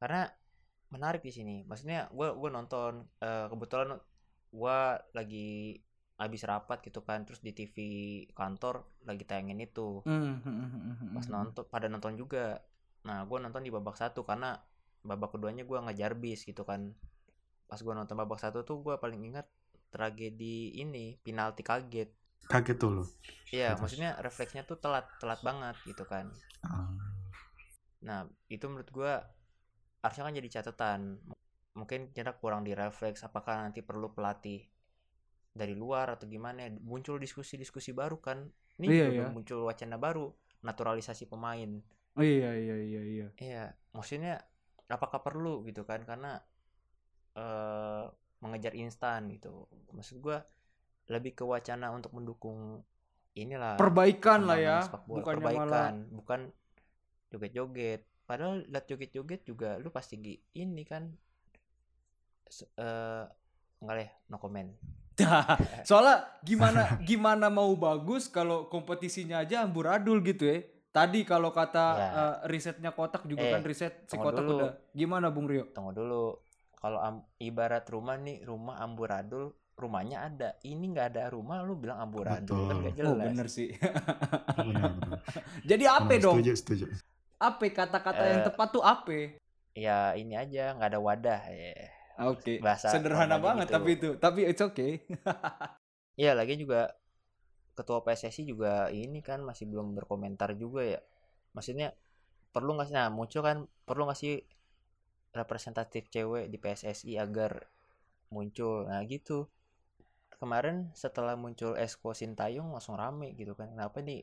Karena 0.00 0.28
menarik 0.94 1.22
di 1.28 1.32
sini. 1.38 1.56
Maksudnya 1.68 2.00
gue 2.12 2.28
gue 2.40 2.50
nonton 2.56 2.92
eh, 3.22 3.46
kebetulan 3.52 3.88
gue 4.52 4.78
lagi 5.18 5.48
habis 6.22 6.42
rapat 6.48 6.78
gitu 6.86 7.00
kan 7.08 7.28
terus 7.28 7.40
di 7.44 7.52
TV 7.52 7.76
kantor 8.38 8.74
lagi 9.08 9.24
tayangin 9.28 9.60
itu. 9.68 10.02
Hmm, 10.06 10.40
hmm, 10.44 11.12
pas 11.16 11.26
nonton 11.34 11.64
pada 11.72 11.86
nonton 11.92 12.14
juga 12.16 12.60
nah 13.06 13.18
gue 13.28 13.38
nonton 13.44 13.62
di 13.66 13.70
babak 13.76 13.96
satu 14.02 14.20
karena 14.28 14.50
babak 15.08 15.30
keduanya 15.34 15.62
gue 15.70 15.78
ngejar 15.86 16.12
bis 16.22 16.40
gitu 16.50 16.62
kan. 16.70 16.80
Pas 17.70 17.80
gue 17.84 17.94
nonton 17.98 18.16
babak 18.20 18.38
satu 18.44 18.58
tuh 18.68 18.76
gue 18.86 18.94
paling 19.02 19.20
ingat 19.28 19.46
tragedi 19.94 20.56
ini 20.82 21.04
penalti 21.24 21.62
kaget. 21.70 22.10
Kaget 22.50 22.76
tuh 22.78 22.90
loh 22.96 23.08
iya 23.56 23.70
maksudnya 23.80 24.10
refleksnya 24.26 24.62
tuh 24.70 24.78
telat 24.82 25.06
telat 25.20 25.40
banget 25.48 25.76
gitu 25.90 26.04
kan. 26.12 26.26
Ah, 26.64 26.88
nah 28.06 28.20
itu 28.54 28.64
menurut 28.70 28.90
gue 28.96 29.12
harusnya 30.02 30.24
kan 30.26 30.34
jadi 30.38 30.48
catatan. 30.60 31.00
Mungkin 31.78 32.00
kira 32.16 32.32
kurang 32.40 32.62
direfleks 32.68 33.20
apakah 33.28 33.54
nanti 33.68 33.80
perlu 33.84 34.08
pelatih 34.16 34.64
dari 35.56 35.74
luar 35.82 36.06
atau 36.16 36.26
gimana 36.28 36.68
muncul 36.84 37.16
diskusi-diskusi 37.24 37.90
baru 37.96 38.18
kan. 38.20 38.38
Ini 38.80 38.86
Iya, 38.92 39.06
juga 39.08 39.24
iya. 39.24 39.28
muncul 39.32 39.64
wacana 39.64 39.96
baru 39.96 40.26
naturalisasi 40.64 41.24
pemain 41.32 41.80
Oh, 42.16 42.24
iya 42.24 42.50
iya 42.56 42.76
iya 42.80 43.02
iya. 43.04 43.26
Iya, 43.36 43.64
maksudnya 43.92 44.40
apakah 44.88 45.20
perlu 45.20 45.60
gitu 45.68 45.84
kan? 45.84 46.00
Karena 46.08 46.40
eh 47.36 48.04
mengejar 48.42 48.72
instan 48.76 49.28
gitu. 49.32 49.68
Maksud 49.96 50.16
gua 50.24 50.38
lebih 51.12 51.32
ke 51.38 51.44
wacana 51.46 51.92
untuk 51.94 52.12
mendukung 52.16 52.82
inilah 53.36 53.76
Perbaikan 53.76 54.40
lah 54.48 54.58
ya, 54.58 54.78
bukannya 55.06 55.44
perbaikan, 55.44 55.60
malah 55.60 55.88
bukan 56.18 56.40
joget-joget. 57.30 58.00
Padahal 58.26 58.64
lihat 58.66 58.84
joget-joget 58.90 59.40
juga 59.46 59.76
lu 59.78 59.92
pasti 59.92 60.16
ini 60.56 60.82
kan 60.88 61.02
eh 62.80 63.24
enggak 63.82 63.96
deh, 64.00 64.10
no 64.32 64.36
comment. 64.40 64.70
Soalnya 65.88 66.28
gimana 66.44 67.00
gimana 67.00 67.46
mau 67.48 67.72
bagus 67.76 68.28
kalau 68.28 68.68
kompetisinya 68.68 69.40
aja 69.44 69.64
amburadul 69.64 70.20
gitu 70.20 70.44
ya. 70.44 70.58
Tadi 70.96 71.20
kalau 71.28 71.50
kata 71.52 71.86
Ya. 72.00 72.08
eh, 72.20 72.34
risetnya 72.52 72.90
kotak 72.98 73.22
juga 73.28 73.44
Eh, 73.44 73.52
kan 73.52 73.60
riset 73.68 73.94
si 74.08 74.16
kotak 74.16 74.44
dulu. 74.48 74.56
udah 74.56 74.70
gimana 74.96 75.26
Bung 75.34 75.46
Rio? 75.52 75.64
Tunggu 75.74 75.92
dulu. 75.92 76.24
Kalau 76.80 76.98
am- 77.08 77.26
ibarat 77.48 77.84
rumah 77.94 78.16
nih, 78.26 78.36
rumah 78.48 78.76
amburadul, 78.84 79.44
rumahnya 79.76 80.18
ada. 80.28 80.48
Ini 80.64 80.84
nggak 80.92 81.06
ada 81.12 81.22
rumah, 81.36 81.56
lu 81.66 81.74
bilang 81.82 81.98
amburadul 82.04 82.64
kan 82.68 82.76
Betul. 82.76 82.80
nggak 82.80 82.96
Oh 83.04 83.12
jelas. 83.12 83.28
bener 83.28 83.46
sih. 83.56 83.68
benar. 84.56 84.92
Jadi 85.70 85.84
apa 85.88 86.12
Hmm, 86.12 86.20
dong? 86.24 86.38
setuju 86.40 86.52
setuju 86.56 86.86
Apa 87.48 87.64
kata-kata 87.68 88.24
yang 88.32 88.40
Eh, 88.40 88.46
tepat 88.46 88.68
tuh 88.72 88.84
apa? 88.84 89.36
ya 89.76 90.16
ini 90.20 90.34
aja 90.42 90.72
nggak 90.76 90.88
ada 90.92 91.00
wadah 91.08 91.40
ya 91.52 91.72
Oke. 92.32 92.54
Bahasa 92.64 92.88
Sederhana 92.90 93.36
banget 93.46 93.66
gitu. 93.68 93.74
tapi 93.76 93.90
itu. 94.00 94.08
Tapi 94.16 94.40
it's 94.48 94.62
okay. 94.64 95.04
Iya 96.20 96.30
lagi 96.38 96.54
juga 96.62 96.76
ketua 97.78 97.98
PSSI 98.06 98.42
juga 98.52 98.88
ini 99.02 99.20
kan 99.28 99.40
masih 99.48 99.64
belum 99.70 99.88
berkomentar 99.98 100.50
juga 100.62 100.82
ya. 100.94 101.00
Maksudnya 101.56 101.88
perlu 102.54 102.70
nggak 102.76 102.88
sih 102.90 102.96
nah 102.98 103.08
muncul 103.18 103.42
kan 103.48 103.58
perlu 103.88 104.02
nggak 104.08 104.20
sih 104.22 104.34
representatif 105.38 106.02
cewek 106.14 106.44
di 106.52 106.56
PSSI 106.62 107.12
agar 107.24 107.52
muncul? 108.34 108.74
Nah 108.90 109.02
gitu. 109.14 109.38
Kemarin 110.40 110.76
setelah 111.02 111.34
muncul 111.44 111.72
Esko 111.84 112.10
Sintayong 112.20 112.68
langsung 112.74 112.96
rame 113.02 113.28
gitu 113.40 113.52
kan. 113.58 113.68
Kenapa 113.74 113.98
nih 114.08 114.20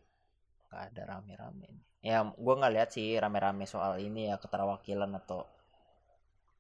nggak 0.68 0.84
ada 0.90 1.02
rame-rame 1.12 1.70
ya 2.10 2.18
gua 2.44 2.54
nggak 2.60 2.74
lihat 2.76 2.90
sih 2.96 3.08
rame-rame 3.24 3.66
soal 3.74 3.94
ini 4.08 4.22
ya 4.30 4.36
keterwakilan 4.44 5.12
atau 5.22 5.40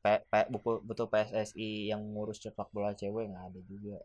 P, 0.03 0.05
P, 0.31 0.33
buku, 0.53 0.71
betul 0.89 1.07
PSSI 1.11 1.69
yang 1.91 2.01
ngurus 2.13 2.37
sepak 2.43 2.69
bola 2.75 2.91
cewek 3.01 3.25
nggak 3.31 3.45
ada 3.49 3.61
juga 3.71 3.97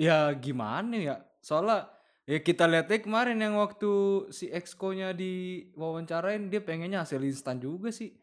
ya 0.00 0.32
gimana 0.34 0.96
ya? 0.96 1.16
Soalnya 1.40 1.92
ya 2.24 2.40
kita 2.40 2.64
lihatnya 2.64 2.98
kemarin 2.98 3.36
yang 3.36 3.54
waktu 3.54 3.90
si 4.30 4.48
Exco-nya 4.48 5.12
diwawancarain 5.12 6.48
dia 6.48 6.60
pengennya 6.60 7.04
hasil 7.04 7.20
instan 7.20 7.58
juga 7.58 7.90
sih. 7.90 8.16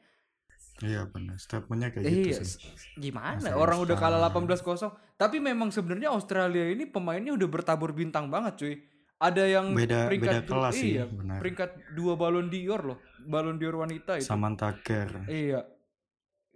Iya 0.77 1.05
benar. 1.05 1.37
Statementnya 1.37 1.89
kayak 1.89 2.05
gitu 2.05 2.29
Iya, 2.29 2.39
sih. 2.39 2.61
gimana? 2.95 3.41
Hasil 3.41 3.57
Orang 3.57 3.81
udah 3.81 3.93
kalah 3.95 4.21
instan. 4.21 4.93
18-0. 4.93 5.17
Tapi 5.17 5.37
memang 5.39 5.69
sebenarnya 5.69 6.09
Australia 6.09 6.65
ini 6.65 6.85
pemainnya 6.85 7.33
udah 7.33 7.49
bertabur 7.49 7.93
bintang 7.93 8.29
banget, 8.29 8.53
cuy. 8.55 8.75
Ada 9.17 9.49
yang 9.49 9.73
Beda 9.73 10.05
peringkat 10.05 10.29
beda 10.29 10.39
du- 10.39 10.49
kelas 10.53 10.73
sih, 10.77 10.93
iya, 10.93 11.09
benar. 11.09 11.41
peringkat 11.41 11.97
dua 11.97 12.13
balon 12.13 12.53
dior 12.53 12.85
loh, 12.85 13.01
balon 13.25 13.57
dior 13.57 13.73
wanita 13.75 14.21
itu. 14.21 14.29
Samantha 14.29 14.69
Kerr. 14.77 15.25
Iya. 15.25 15.65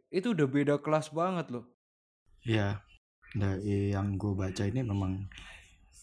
Itu 0.07 0.37
udah 0.37 0.45
beda 0.45 0.75
kelas 0.77 1.09
banget 1.09 1.49
loh. 1.49 1.65
Iya. 2.45 2.77
Dari 3.31 3.91
yang 3.91 4.15
gue 4.15 4.33
baca 4.33 4.63
ini 4.63 4.83
memang 4.83 5.23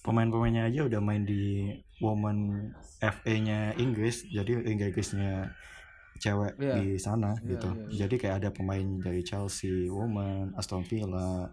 pemain-pemainnya 0.01 0.65
aja 0.65 0.89
udah 0.89 1.01
main 1.01 1.23
di 1.23 1.69
Women 2.01 2.71
FA-nya 2.99 3.77
Inggris, 3.77 4.25
jadi 4.25 4.65
Inggrisnya 4.65 5.53
cewek 6.17 6.57
Iya. 6.57 6.75
di 6.79 6.87
sana 6.97 7.35
Iya, 7.39 7.47
gitu. 7.53 7.69
iya, 7.69 7.83
iya. 7.85 7.97
Jadi 8.07 8.15
kayak 8.17 8.37
ada 8.41 8.51
pemain 8.51 8.87
dari 8.99 9.21
Chelsea, 9.21 9.87
Women, 9.87 10.57
Aston 10.57 10.83
Villa, 10.83 11.47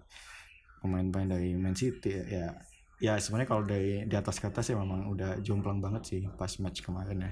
pemain-pemain 0.79 1.35
dari 1.35 1.53
Man 1.53 1.75
City 1.75 2.13
ya. 2.23 2.53
Ya 2.95 3.19
sebenarnya 3.19 3.49
kalau 3.49 3.63
dari 3.67 4.07
di 4.07 4.15
atas 4.15 4.39
kata 4.39 4.63
sih 4.63 4.71
memang 4.71 5.11
udah 5.11 5.43
jomplang 5.43 5.83
banget 5.83 6.07
sih 6.07 6.21
pas 6.39 6.49
match 6.57 6.79
kemarin 6.79 7.19
ya. 7.19 7.31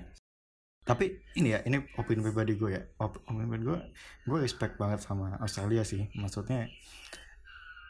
Tapi 0.83 1.15
ini 1.39 1.55
ya, 1.55 1.63
ini 1.63 1.79
opini 1.95 2.19
pribadi 2.19 2.59
gue 2.59 2.69
ya. 2.69 2.83
Op- 3.00 3.23
Opini 3.23 3.47
pribadi 3.47 3.63
gue, 3.63 3.79
gue 4.27 4.38
respect 4.38 4.75
banget 4.75 5.00
sama 5.00 5.39
Australia 5.39 5.79
sih. 5.81 6.12
Maksudnya 6.13 6.67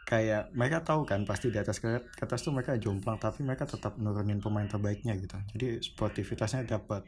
kayak 0.04 0.52
mereka 0.52 0.84
tahu 0.84 1.08
kan 1.08 1.24
pasti 1.24 1.50
di 1.50 1.60
atas 1.60 1.80
ke 1.80 1.88
ke 2.04 2.24
atas 2.24 2.44
tuh 2.44 2.52
mereka 2.52 2.76
jomplang 2.76 3.16
tapi 3.20 3.42
mereka 3.44 3.64
tetap 3.64 3.96
nurunin 3.98 4.44
pemain 4.44 4.68
terbaiknya 4.68 5.16
gitu. 5.18 5.38
Jadi 5.56 5.68
sportivitasnya 5.80 6.68
dapat. 6.68 7.08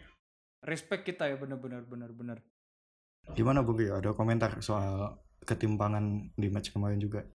Respect 0.66 1.06
kita 1.06 1.30
ya 1.30 1.36
bener-bener 1.38 1.86
bener-bener. 1.86 2.42
Gimana 3.36 3.62
Bu 3.62 3.78
Gio? 3.78 3.98
Ada 4.00 4.16
komentar 4.16 4.62
soal 4.62 5.18
ketimpangan 5.46 6.34
di 6.34 6.48
match 6.50 6.74
kemarin 6.74 6.98
juga? 6.98 7.26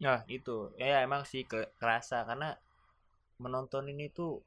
Nah 0.00 0.24
itu 0.30 0.72
ya 0.80 1.04
emang 1.04 1.26
sih 1.28 1.44
ke- 1.44 1.74
kerasa 1.76 2.24
karena 2.24 2.56
menonton 3.42 3.90
ini 3.90 4.08
tuh 4.08 4.40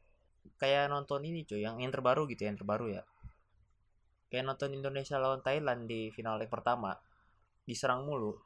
kayak 0.61 0.87
nonton 0.87 1.25
ini 1.25 1.43
cuy 1.43 1.65
yang 1.65 1.81
yang 1.81 1.89
terbaru 1.89 2.29
gitu 2.29 2.45
ya, 2.45 2.53
yang 2.53 2.59
terbaru 2.61 2.85
ya 2.93 3.03
kayak 4.29 4.45
nonton 4.45 4.75
Indonesia 4.75 5.17
lawan 5.17 5.41
Thailand 5.41 5.87
di 5.89 6.11
final 6.13 6.37
leg 6.37 6.51
pertama 6.51 6.93
diserang 7.65 8.05
mulu 8.05 8.37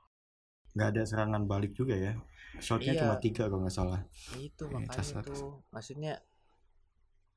nggak 0.75 0.89
ada 0.95 1.01
serangan 1.05 1.43
balik 1.45 1.73
juga 1.73 1.95
ya? 1.95 2.13
Shotnya 2.59 2.93
Iya. 2.97 3.01
cuma 3.05 3.15
tiga 3.17 3.47
kalau 3.47 3.61
nggak 3.63 3.75
salah. 3.75 4.01
Itu 4.35 4.67
Iya, 4.67 4.73
makanya 4.75 4.95
casar. 4.95 5.23
tuh. 5.23 5.61
Maksudnya 5.69 6.13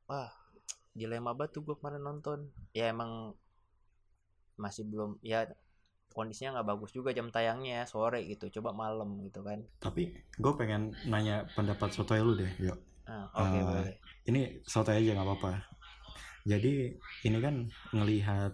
wah 0.09 0.31
dilema 0.93 1.33
banget 1.33 1.57
tuh 1.57 1.63
gue 1.65 1.75
kemarin 1.79 2.03
nonton. 2.03 2.39
Ya 2.73 2.91
emang 2.91 3.33
masih 4.57 4.85
belum 4.85 5.17
ya 5.25 5.49
kondisinya 6.13 6.61
nggak 6.61 6.69
bagus 6.77 6.93
juga 6.93 7.11
jam 7.17 7.33
tayangnya 7.33 7.89
sore 7.89 8.21
gitu 8.29 8.61
coba 8.61 8.77
malam 8.77 9.17
gitu 9.25 9.41
kan. 9.41 9.65
Tapi 9.81 10.13
gue 10.13 10.53
pengen 10.61 10.93
nanya 11.09 11.49
pendapat 11.57 11.89
Sotoy 11.89 12.21
lu 12.21 12.37
deh 12.37 12.53
yuk. 12.61 12.77
Nah, 13.09 13.27
oke 13.33 13.59
Ah, 13.59 13.65
boleh. 13.65 13.97
ini 14.29 14.61
Sotoy 14.63 15.01
aja 15.01 15.17
nggak 15.17 15.25
apa-apa. 15.29 15.53
Jadi 16.45 16.93
ini 17.25 17.39
kan 17.41 17.55
ngelihat 17.95 18.53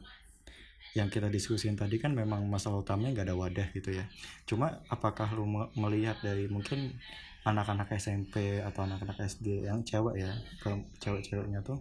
yang 0.99 1.09
kita 1.09 1.31
diskusin 1.31 1.79
tadi 1.79 2.03
kan 2.03 2.11
memang 2.11 2.43
masalah 2.51 2.83
utamanya 2.83 3.15
nggak 3.15 3.27
ada 3.31 3.37
wadah 3.39 3.69
gitu 3.71 3.95
ya. 3.95 4.05
Cuma 4.45 4.83
apakah 4.91 5.31
lu 5.31 5.47
me- 5.47 5.71
melihat 5.79 6.19
dari 6.19 6.51
mungkin 6.51 6.99
anak-anak 7.47 7.95
SMP 7.95 8.59
atau 8.59 8.83
anak-anak 8.83 9.23
SD 9.23 9.71
yang 9.71 9.87
cewek 9.87 10.19
ya 10.19 10.31
kalau 10.59 10.83
cewek-ceweknya 10.99 11.63
tuh 11.63 11.79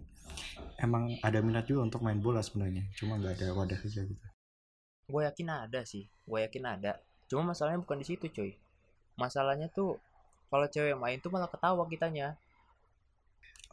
emang 0.78 1.18
ada 1.26 1.42
minat 1.42 1.66
juga 1.66 1.90
untuk 1.90 2.06
main 2.06 2.22
bola 2.22 2.46
sebenarnya. 2.46 2.86
Cuma 2.94 3.18
nggak 3.18 3.42
ada 3.42 3.48
wadah 3.58 3.80
aja 3.82 4.02
gitu. 4.06 4.26
Gue 5.10 5.26
yakin 5.26 5.48
ada 5.50 5.82
sih 5.82 6.06
gue 6.06 6.40
yakin 6.46 6.64
ada. 6.78 7.02
Cuma 7.26 7.42
masalahnya 7.52 7.82
bukan 7.82 7.98
di 7.98 8.06
situ 8.06 8.30
cuy. 8.30 8.54
Masalahnya 9.18 9.68
tuh 9.74 9.98
kalau 10.48 10.70
cewek 10.70 10.94
main 10.96 11.18
tuh 11.18 11.34
malah 11.34 11.50
ketawa 11.50 11.84
kitanya 11.90 12.38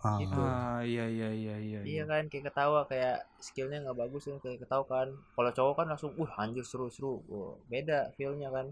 ah, 0.04 0.18
Gitu. 0.20 0.36
Ah 0.38 0.80
iya 0.84 1.04
iya 1.08 1.28
iya 1.32 1.56
iya. 1.58 1.78
iya 1.82 2.02
kan 2.04 2.28
kayak 2.28 2.52
ketawa 2.52 2.84
kayak 2.84 3.24
skillnya 3.40 3.80
nggak 3.82 3.98
bagus 3.98 4.28
kan 4.28 4.38
kayak 4.44 4.60
ketawa 4.62 4.84
kan. 4.84 5.08
Kalau 5.34 5.50
cowok 5.50 5.74
kan 5.80 5.86
langsung 5.90 6.12
uh 6.14 6.30
anjir 6.36 6.62
seru 6.62 6.92
seru. 6.92 7.24
Wah, 7.26 7.56
beda 7.66 8.12
feelnya 8.14 8.52
kan. 8.52 8.70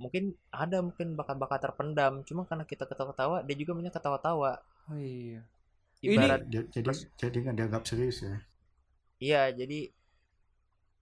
Mungkin 0.00 0.32
ada 0.48 0.80
mungkin 0.80 1.12
bakat-bakat 1.12 1.60
terpendam 1.60 2.24
cuma 2.24 2.48
karena 2.48 2.64
kita 2.64 2.88
ketawa-ketawa 2.88 3.44
dia 3.44 3.56
juga 3.56 3.72
punya 3.76 3.92
ketawa-tawa. 3.92 4.52
Oh 4.88 4.96
iya. 4.96 5.44
Ini- 6.00 6.16
ibarat 6.16 6.40
Dia- 6.48 6.68
jadi 6.72 6.86
Terus- 6.88 7.06
jadi 7.20 7.36
nggak 7.44 7.56
dianggap 7.60 7.82
serius 7.84 8.24
ya? 8.24 8.36
Iya 9.20 9.42
jadi 9.52 9.92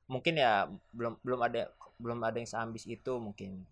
mungkin 0.09 0.35
ya 0.41 0.67
belum 0.97 1.21
belum 1.23 1.41
ada 1.47 1.71
belum 2.03 2.19
ada 2.27 2.37
yang 2.43 2.51
seambis 2.51 2.85
itu 2.91 3.13
mungkin. 3.23 3.63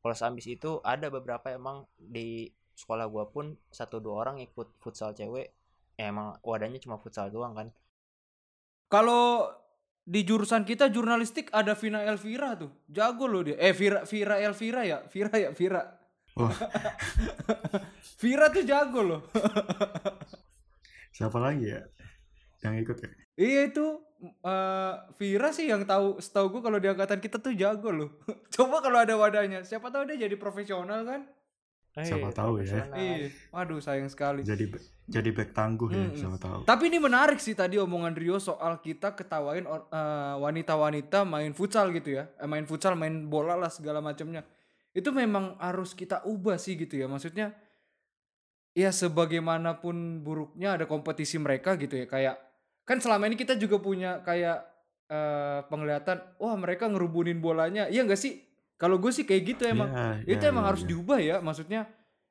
Kalau 0.00 0.16
seambis 0.16 0.44
itu 0.48 0.80
ada 0.84 1.08
beberapa 1.08 1.48
emang 1.52 1.84
di 1.96 2.48
sekolah 2.80 3.06
gua 3.12 3.28
pun 3.28 3.60
satu 3.68 4.00
dua 4.00 4.24
orang 4.24 4.40
ikut 4.40 4.80
futsal 4.80 5.12
cewek 5.12 5.52
ya 6.00 6.08
emang 6.08 6.40
wadahnya 6.40 6.80
cuma 6.80 6.96
futsal 6.96 7.28
doang 7.28 7.52
kan 7.52 7.68
Kalau 8.90 9.46
di 10.02 10.26
jurusan 10.26 10.66
kita 10.66 10.90
jurnalistik 10.90 11.46
ada 11.54 11.78
Vina 11.78 12.02
Elvira 12.02 12.58
tuh. 12.58 12.74
Jago 12.90 13.30
loh 13.30 13.46
dia. 13.46 13.54
Eh 13.54 13.70
Vira 13.70 14.02
Vira 14.02 14.42
Elvira 14.42 14.82
ya? 14.82 14.98
Vira 15.06 15.30
ya, 15.38 15.54
Vira. 15.54 15.86
Wah. 16.34 16.50
Vira 18.22 18.50
tuh 18.50 18.66
jago 18.66 19.00
loh. 19.06 19.20
siapa 21.20 21.36
lagi 21.36 21.68
ya 21.68 21.84
yang 22.64 22.80
ikut 22.80 22.96
ya 22.96 23.10
iya 23.36 23.60
itu 23.68 23.86
eh, 24.24 24.94
Vira 25.20 25.52
sih 25.52 25.68
yang 25.68 25.84
tahu 25.84 26.16
setahu 26.16 26.48
gue 26.58 26.60
kalau 26.64 26.78
di 26.80 26.88
angkatan 26.88 27.20
kita 27.20 27.40
tuh 27.40 27.52
jago 27.56 27.92
loh. 27.92 28.10
Coba 28.54 28.80
kalau 28.84 29.00
ada 29.00 29.16
wadahnya, 29.16 29.64
siapa 29.64 29.88
tahu 29.88 30.08
dia 30.08 30.28
jadi 30.28 30.36
profesional 30.36 31.04
kan? 31.04 31.24
Siapa 31.90 32.30
Eh, 32.30 32.34
tahu 32.34 32.52
ya. 32.62 32.86
Iya. 32.94 33.34
Waduh 33.50 33.82
sayang 33.82 34.06
sekali. 34.06 34.46
jadi 34.46 34.70
jadi 35.10 35.34
back 35.34 35.50
tangguh 35.50 35.90
ya 35.90 36.06
siapa 36.14 36.38
tahu 36.38 36.62
Tapi 36.62 36.86
ini 36.86 37.02
menarik 37.02 37.42
sih 37.42 37.58
tadi 37.58 37.82
omongan 37.82 38.14
Rio 38.14 38.38
soal 38.38 38.78
kita 38.78 39.18
ketawain 39.18 39.66
eh, 39.66 40.34
wanita-wanita 40.38 41.26
main 41.26 41.50
futsal 41.50 41.90
gitu 41.90 42.14
ya. 42.14 42.30
Eh, 42.38 42.46
main 42.46 42.62
futsal, 42.62 42.94
main 42.94 43.26
bola 43.26 43.58
lah 43.58 43.66
segala 43.66 43.98
macamnya. 43.98 44.46
Itu 44.94 45.10
memang 45.10 45.58
harus 45.58 45.98
kita 45.98 46.22
ubah 46.22 46.62
sih 46.62 46.78
gitu 46.78 46.94
ya. 46.94 47.10
Maksudnya 47.10 47.58
ya 48.70 48.94
sebagaimanapun 48.94 50.22
buruknya 50.22 50.78
ada 50.78 50.86
kompetisi 50.86 51.42
mereka 51.42 51.74
gitu 51.74 51.98
ya. 51.98 52.06
Kayak 52.06 52.38
kan 52.86 53.02
selama 53.02 53.26
ini 53.26 53.34
kita 53.34 53.58
juga 53.58 53.82
punya 53.82 54.22
kayak 54.22 54.62
eh, 55.10 55.60
penglihatan 55.66 56.22
wah 56.38 56.54
mereka 56.54 56.86
ngerubunin 56.86 57.42
bolanya. 57.42 57.90
Iya 57.90 58.06
enggak 58.06 58.22
sih? 58.22 58.46
Kalau 58.80 58.96
gue 58.96 59.12
sih 59.12 59.28
kayak 59.28 59.42
gitu 59.44 59.62
emang. 59.68 59.92
Iya, 59.92 60.40
itu 60.40 60.44
iya, 60.48 60.50
emang 60.50 60.64
iya, 60.64 60.70
harus 60.72 60.82
iya. 60.82 60.88
diubah 60.88 61.18
ya 61.20 61.36
maksudnya 61.44 61.80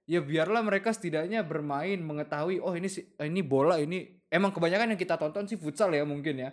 ya 0.09 0.19
biarlah 0.25 0.65
mereka 0.65 0.89
setidaknya 0.89 1.45
bermain 1.45 2.01
mengetahui 2.01 2.57
oh 2.57 2.73
ini 2.73 2.89
si- 2.89 3.05
ini 3.21 3.45
bola 3.45 3.77
ini 3.77 4.25
emang 4.33 4.49
kebanyakan 4.49 4.97
yang 4.97 4.99
kita 4.99 5.21
tonton 5.21 5.45
sih 5.45 5.61
futsal 5.61 5.93
ya 5.93 6.01
mungkin 6.01 6.41
ya. 6.41 6.49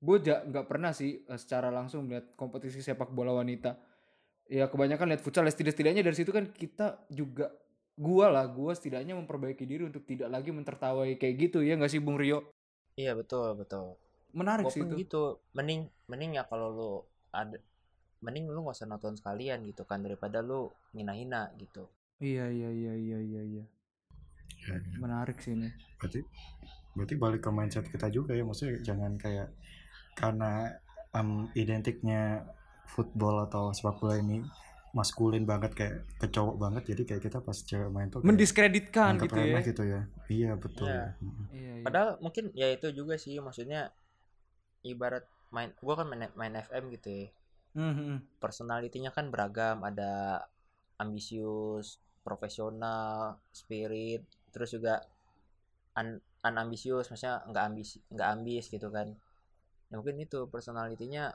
Gue 0.00 0.20
nggak 0.20 0.68
pernah 0.68 0.92
sih 0.92 1.24
eh, 1.24 1.40
secara 1.40 1.72
langsung 1.72 2.04
melihat 2.04 2.36
kompetisi 2.36 2.84
sepak 2.84 3.08
bola 3.16 3.32
wanita. 3.32 3.80
Ya 4.52 4.68
kebanyakan 4.68 5.16
lihat 5.16 5.24
futsal 5.24 5.48
ya 5.48 5.52
setidak-setidaknya 5.56 6.04
dari 6.04 6.16
situ 6.20 6.28
kan 6.34 6.52
kita 6.52 7.08
juga 7.08 7.48
gua 7.96 8.32
lah 8.32 8.44
gua 8.50 8.72
setidaknya 8.76 9.16
memperbaiki 9.16 9.64
diri 9.64 9.86
untuk 9.86 10.02
tidak 10.04 10.28
lagi 10.32 10.50
mentertawai 10.50 11.16
kayak 11.16 11.34
gitu 11.48 11.64
ya 11.64 11.80
nggak 11.80 11.92
sih 11.92 12.02
Bung 12.02 12.20
Rio? 12.20 12.50
Iya 12.98 13.16
betul 13.16 13.56
betul. 13.56 13.96
Menarik 14.36 14.68
Gua 14.68 14.74
sih 14.74 14.82
itu. 14.82 14.94
gitu 15.06 15.22
mending 15.56 15.86
mending 16.10 16.36
ya 16.36 16.44
kalau 16.44 16.68
lu 16.74 16.90
ada 17.30 17.56
mending 18.20 18.48
lu 18.48 18.64
gak 18.64 18.76
usah 18.76 18.88
nonton 18.88 19.16
sekalian 19.16 19.64
gitu 19.64 19.84
kan 19.84 20.00
daripada 20.00 20.40
lu 20.40 20.68
hina-hina 20.92 21.50
gitu 21.56 21.88
iya 22.20 22.48
iya 22.48 22.68
iya 22.70 22.92
iya 22.94 23.18
iya 23.20 23.42
iya 23.44 23.64
Ya, 24.60 24.76
ya. 24.76 24.96
menarik 25.00 25.40
sih 25.40 25.56
ini 25.56 25.72
berarti 25.96 26.20
berarti 26.92 27.14
balik 27.16 27.40
ke 27.40 27.50
mindset 27.50 27.86
kita 27.88 28.12
juga 28.12 28.36
ya 28.36 28.44
maksudnya 28.44 28.76
jangan 28.84 29.16
kayak 29.16 29.48
karena 30.12 30.76
em, 31.16 31.48
identiknya 31.56 32.44
football 32.84 33.48
atau 33.48 33.72
sepak 33.72 33.96
bola 33.96 34.20
ini 34.20 34.44
maskulin 34.92 35.46
banget 35.48 35.72
kayak 35.72 35.96
ke 36.18 36.26
cowok 36.28 36.56
banget 36.60 36.82
jadi 36.92 37.02
kayak 37.08 37.22
kita 37.24 37.38
pas 37.40 37.56
cewek 37.56 37.88
main 37.88 38.10
tuh 38.10 38.20
Mendiskreditkan 38.20 39.16
gitu 39.16 39.38
ya. 39.38 39.60
gitu 39.64 39.82
ya 39.86 40.00
iya 40.28 40.50
betul 40.60 40.90
Iya. 40.92 41.04
Iya, 41.54 41.72
iya. 41.80 41.84
padahal 41.86 42.08
mungkin 42.20 42.44
ya 42.52 42.68
itu 42.68 42.90
juga 42.92 43.16
sih 43.16 43.38
maksudnya 43.40 43.94
ibarat 44.82 45.24
main 45.48 45.72
gua 45.80 46.04
kan 46.04 46.06
main, 46.10 46.28
main 46.34 46.52
FM 46.58 46.90
gitu 46.92 47.08
ya 47.08 47.26
Hmm, 47.70 47.94
hmm. 47.94 48.16
personalitinya 48.42 49.14
kan 49.14 49.30
beragam 49.30 49.86
ada 49.86 50.42
ambisius 50.98 52.02
profesional 52.26 53.38
spirit 53.54 54.26
terus 54.50 54.74
juga 54.74 55.06
un, 55.94 56.18
unambisius 56.42 57.06
maksudnya 57.08 57.46
nggak 57.46 57.64
ambis 57.70 57.90
nggak 58.10 58.28
ambis 58.34 58.64
gitu 58.74 58.90
kan 58.90 59.14
ya 59.86 59.94
mungkin 59.98 60.18
itu 60.18 60.50
personalitinya 60.50 61.30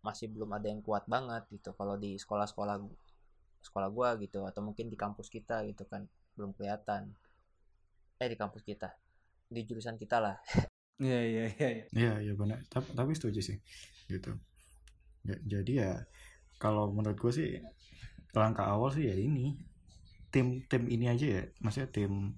masih 0.00 0.32
belum 0.32 0.50
ada 0.56 0.66
yang 0.72 0.80
kuat 0.80 1.04
banget 1.06 1.44
gitu 1.52 1.76
kalau 1.76 2.00
di 2.00 2.16
sekolah-sekolah 2.16 2.80
sekolah 3.62 3.88
gua 3.94 4.16
gitu 4.18 4.42
atau 4.48 4.60
mungkin 4.64 4.88
di 4.90 4.96
kampus 4.96 5.30
kita 5.30 5.62
gitu 5.68 5.84
kan 5.86 6.08
belum 6.34 6.56
kelihatan 6.56 7.12
eh 8.18 8.28
di 8.28 8.36
kampus 8.40 8.64
kita 8.64 8.88
di 9.52 9.62
jurusan 9.68 10.00
kita 10.00 10.16
lah 10.16 10.36
Iya, 11.02 11.18
iya, 11.26 11.44
iya. 11.58 11.68
iya. 11.74 11.84
Iya, 11.90 12.12
iya 12.30 12.32
benar. 12.38 12.62
Tapi, 12.70 12.94
tapi 12.94 13.10
setuju 13.18 13.40
sih, 13.42 13.58
gitu. 14.06 14.38
Ya, 15.22 15.36
jadi 15.46 15.72
ya, 15.72 15.92
kalau 16.58 16.90
menurut 16.90 17.18
gue 17.18 17.32
sih 17.32 17.50
langkah 18.32 18.66
awal 18.66 18.90
sih 18.90 19.06
ya 19.06 19.14
ini 19.14 19.54
tim 20.32 20.64
tim 20.66 20.88
ini 20.88 21.06
aja 21.06 21.26
ya, 21.40 21.42
maksudnya 21.60 21.90
tim 21.92 22.34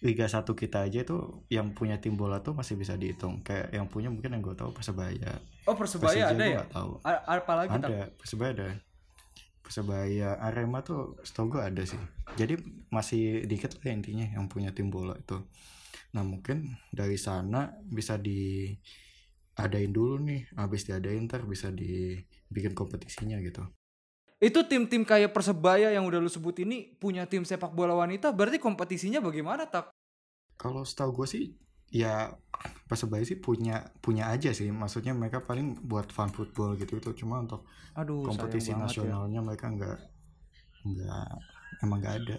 Liga 0.00 0.24
1 0.24 0.56
kita 0.56 0.88
aja 0.88 1.04
itu 1.04 1.44
yang 1.52 1.76
punya 1.76 2.00
tim 2.00 2.16
bola 2.16 2.40
tuh 2.40 2.56
masih 2.56 2.72
bisa 2.80 2.96
dihitung. 2.96 3.44
Kayak 3.44 3.68
yang 3.68 3.84
punya 3.84 4.08
mungkin 4.08 4.32
yang 4.32 4.40
gue 4.40 4.56
tahu 4.56 4.72
Persebaya. 4.72 5.36
Oh, 5.68 5.76
Persebaya 5.76 6.24
Persija 6.24 6.40
ada 6.40 6.44
ya? 6.48 6.62
tahu. 6.72 6.90
A- 7.04 7.24
Apalagi? 7.36 7.68
Ada, 7.76 8.08
Persebaya 8.16 8.50
ada. 8.56 8.68
Persebaya 9.60 10.40
Arema 10.40 10.80
tuh 10.80 11.20
setahu 11.20 11.52
gue 11.52 11.62
ada 11.62 11.82
sih. 11.84 12.00
Jadi 12.40 12.56
masih 12.88 13.44
dikit 13.44 13.76
lah 13.84 13.92
intinya 13.92 14.24
yang 14.24 14.48
punya 14.48 14.72
tim 14.72 14.88
bola 14.88 15.20
itu. 15.20 15.36
Nah 16.16 16.24
mungkin 16.24 16.80
dari 16.88 17.20
sana 17.20 17.68
bisa 17.84 18.16
diadain 19.60 19.92
dulu 19.92 20.16
nih. 20.24 20.48
Habis 20.56 20.88
diadain 20.88 21.28
ntar 21.28 21.44
bisa 21.44 21.68
dibikin 21.68 22.72
kompetisinya 22.72 23.36
gitu. 23.44 23.64
Itu 24.40 24.64
tim-tim 24.64 25.04
kayak 25.04 25.36
Persebaya 25.36 25.92
yang 25.92 26.08
udah 26.08 26.16
lu 26.16 26.32
sebut 26.32 26.56
ini 26.64 26.96
punya 26.96 27.28
tim 27.28 27.44
sepak 27.44 27.76
bola 27.76 27.92
wanita, 27.92 28.32
berarti 28.32 28.56
kompetisinya 28.56 29.20
bagaimana 29.20 29.68
tak? 29.68 29.92
Kalau 30.56 30.80
setahu 30.84 31.22
gue 31.22 31.28
sih 31.28 31.44
ya 31.92 32.32
Persebaya 32.88 33.20
sih 33.20 33.36
punya 33.36 33.92
punya 34.00 34.32
aja 34.32 34.56
sih. 34.56 34.72
Maksudnya 34.72 35.12
mereka 35.12 35.44
paling 35.44 35.84
buat 35.84 36.08
fun 36.08 36.32
football 36.32 36.80
gitu 36.80 36.96
itu 36.96 37.12
cuma 37.20 37.44
untuk 37.44 37.68
Aduh, 37.92 38.24
kompetisi 38.24 38.72
ya. 38.72 38.80
nasionalnya 38.80 39.44
mereka 39.44 39.68
nggak 39.68 39.98
nggak 40.80 41.28
emang 41.84 42.00
nggak 42.00 42.16
ada 42.24 42.38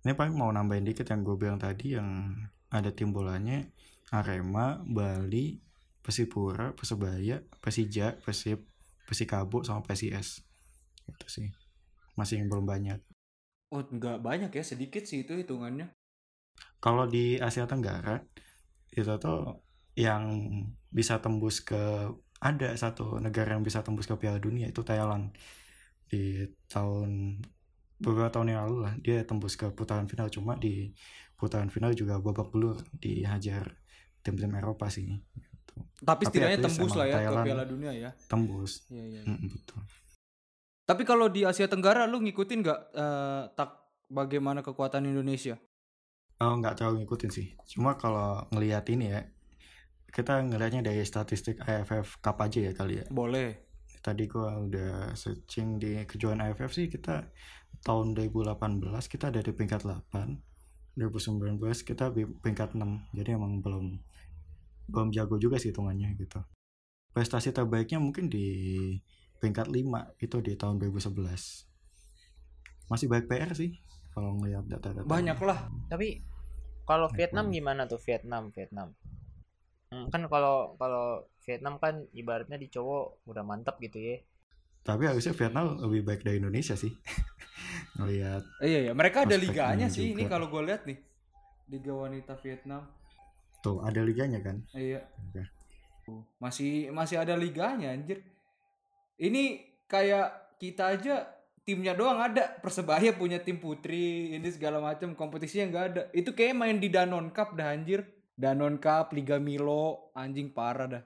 ini 0.00 0.16
paling 0.16 0.32
mau 0.32 0.48
nambahin 0.48 0.84
dikit 0.88 1.04
yang 1.12 1.20
gue 1.20 1.36
bilang 1.36 1.60
tadi 1.60 1.96
yang 1.96 2.32
ada 2.72 2.88
tim 2.88 3.12
bolanya 3.12 3.68
Arema 4.08 4.80
Bali 4.80 5.60
Persipura 6.00 6.72
Persebaya 6.72 7.44
Persija 7.60 8.16
Persib 8.24 8.64
Persikabo 9.04 9.62
sama 9.66 9.82
PSIS 9.84 10.42
itu 11.10 11.26
sih. 11.26 11.48
Masih 12.14 12.40
yang 12.42 12.48
belum 12.48 12.66
banyak. 12.66 13.00
Oh, 13.70 13.82
nggak 13.82 14.22
banyak 14.22 14.50
ya, 14.50 14.64
sedikit 14.66 15.06
sih 15.06 15.22
itu 15.22 15.34
hitungannya. 15.34 15.90
kalau 16.80 17.06
di 17.06 17.36
Asia 17.40 17.68
Tenggara 17.68 18.20
itu 18.90 19.12
tuh 19.20 19.62
yang 19.94 20.26
bisa 20.90 21.20
tembus 21.22 21.62
ke 21.62 22.08
ada 22.40 22.72
satu 22.74 23.20
negara 23.20 23.54
yang 23.54 23.62
bisa 23.62 23.84
tembus 23.84 24.08
ke 24.08 24.16
Piala 24.16 24.40
Dunia 24.40 24.66
itu 24.68 24.80
Thailand. 24.82 25.30
Di 26.10 26.48
tahun 26.66 27.38
beberapa 28.00 28.32
tahun 28.32 28.56
yang 28.56 28.60
lalu 28.66 28.78
lah 28.88 28.94
dia 28.98 29.22
tembus 29.28 29.54
ke 29.60 29.70
putaran 29.70 30.08
final. 30.08 30.32
Cuma 30.32 30.56
di 30.56 30.90
putaran 31.36 31.68
final 31.68 31.92
juga 31.94 32.18
babak 32.18 32.48
belur 32.50 32.80
dihajar 32.96 33.76
tim-tim 34.24 34.52
Eropa 34.56 34.88
sih. 34.88 35.06
Tapi 35.96 36.06
Tapi 36.06 36.22
setidaknya 36.26 36.58
least 36.58 36.66
tembus 36.72 36.92
lah 36.92 37.06
ya 37.06 37.14
ke 37.14 37.20
Thailand- 37.22 37.46
Piala 37.46 37.64
Dunia 37.64 37.92
ya. 37.92 38.10
tembus 38.26 38.72
Iya, 38.86 39.04
iya. 39.06 39.22
Mm, 39.24 39.48
betul 39.50 39.80
Tapi 40.82 41.02
kalau 41.04 41.26
di 41.26 41.42
Asia 41.42 41.66
Tenggara 41.66 42.04
lu 42.04 42.18
ngikutin 42.18 42.58
nggak 42.60 42.80
eh, 42.92 43.42
tak 43.52 43.70
bagaimana 44.06 44.60
kekuatan 44.60 45.04
Indonesia? 45.04 45.54
oh 46.36 46.56
nggak 46.56 46.74
terlalu 46.74 47.04
ngikutin 47.04 47.30
sih 47.30 47.46
cuma 47.68 47.94
kalau 47.94 48.40
ngelihat 48.48 48.88
ini 48.88 49.06
ya 49.08 49.20
kita 50.08 50.40
ngelihatnya 50.40 50.82
dari 50.82 51.04
statistik 51.04 51.60
AFF 51.60 52.16
Cup 52.18 52.40
aja 52.40 52.58
ya 52.58 52.72
kali 52.72 52.98
ya 52.98 53.06
Boleh. 53.06 53.60
tadi 54.00 54.24
gua 54.24 54.56
udah 54.58 55.12
searching 55.12 55.76
di 55.76 56.00
kejuaraan 56.02 56.40
AFF 56.42 56.72
sih 56.72 56.88
kita 56.88 57.28
tahun 57.80 58.16
2018 58.16 58.56
kita 59.06 59.28
ada 59.28 59.38
di 59.38 59.52
peringkat 59.52 59.84
8 59.84 60.96
2019 60.96 61.60
kita 61.84 62.08
di 62.08 62.24
peringkat 62.24 62.72
6 62.72 62.88
jadi 63.12 63.36
emang 63.36 63.60
belum 63.60 64.00
belum 64.90 65.14
jago 65.14 65.38
juga 65.38 65.56
sih 65.56 65.70
hitungannya 65.70 66.18
gitu 66.18 66.42
prestasi 67.14 67.50
terbaiknya 67.50 67.98
mungkin 67.98 68.30
di 68.30 68.46
peringkat 69.40 69.72
5 69.72 70.20
itu 70.20 70.36
di 70.44 70.52
tahun 70.54 70.76
2011 70.78 71.70
masih 72.90 73.06
baik 73.06 73.30
PR 73.30 73.50
sih 73.54 73.78
kalau 74.10 74.36
ngelihat 74.42 74.66
data-data 74.66 75.06
Banyak 75.06 75.38
lah. 75.40 75.70
Tapi 75.86 76.18
kalau 76.82 77.06
Vietnam 77.14 77.54
gimana 77.54 77.86
tuh 77.86 78.02
Vietnam 78.02 78.50
Vietnam? 78.50 78.90
Hmm, 79.90 80.10
kan 80.10 80.26
kalau 80.26 80.74
kalau 80.78 81.26
Vietnam 81.46 81.78
kan 81.78 82.06
ibaratnya 82.14 82.58
di 82.58 82.70
cowok 82.70 83.26
udah 83.26 83.42
mantap 83.46 83.78
gitu 83.82 83.98
ya. 83.98 84.18
tapi 84.80 85.04
harusnya 85.04 85.36
Vietnam 85.36 85.76
lebih 85.76 86.08
baik 86.08 86.24
dari 86.24 86.40
Indonesia 86.40 86.72
sih 86.72 86.88
ngelihat 88.00 88.40
iya 88.64 88.88
ya, 88.88 88.92
mereka 88.96 89.28
ada 89.28 89.36
liganya 89.36 89.92
sih. 89.92 90.16
Ini 90.16 90.24
kalau 90.24 90.48
gue 90.48 90.62
lihat 90.64 90.88
nih, 90.88 90.96
Liga 91.68 91.92
Wanita 91.92 92.40
Vietnam. 92.40 92.88
Tuh 93.60 93.84
ada 93.84 94.00
liganya 94.00 94.40
kan 94.40 94.64
Iya. 94.72 95.04
Oke. 95.30 95.60
Masih 96.40 96.90
masih 96.90 97.20
ada 97.20 97.36
liganya 97.36 97.92
anjir. 97.92 98.24
Ini 99.20 99.60
kayak 99.84 100.58
kita 100.58 100.96
aja 100.96 101.28
timnya 101.64 101.92
doang 101.94 102.18
ada. 102.18 102.56
Persebaya 102.58 103.12
punya 103.14 103.38
tim 103.38 103.60
putri, 103.60 104.32
ini 104.34 104.48
segala 104.50 104.80
macam 104.80 105.12
kompetisinya 105.14 105.66
nggak 105.70 105.86
ada. 105.92 106.02
Itu 106.16 106.32
kayak 106.32 106.56
main 106.56 106.78
di 106.80 106.88
Danon 106.88 107.30
Cup 107.30 107.54
dah 107.54 107.70
anjir. 107.70 108.02
Danon 108.34 108.80
Cup, 108.80 109.12
Liga 109.12 109.36
Milo, 109.36 110.10
anjing 110.16 110.50
parah 110.50 110.88
dah. 110.88 111.02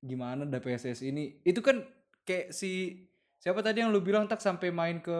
Gimana 0.00 0.46
dah 0.46 0.62
PSS 0.62 1.02
ini? 1.04 1.42
Itu 1.42 1.60
kan 1.60 1.82
kayak 2.22 2.54
si 2.54 3.02
siapa 3.42 3.60
tadi 3.60 3.82
yang 3.82 3.90
lu 3.90 4.00
bilang 4.00 4.30
tak 4.30 4.40
sampai 4.40 4.70
main 4.70 5.02
ke 5.02 5.18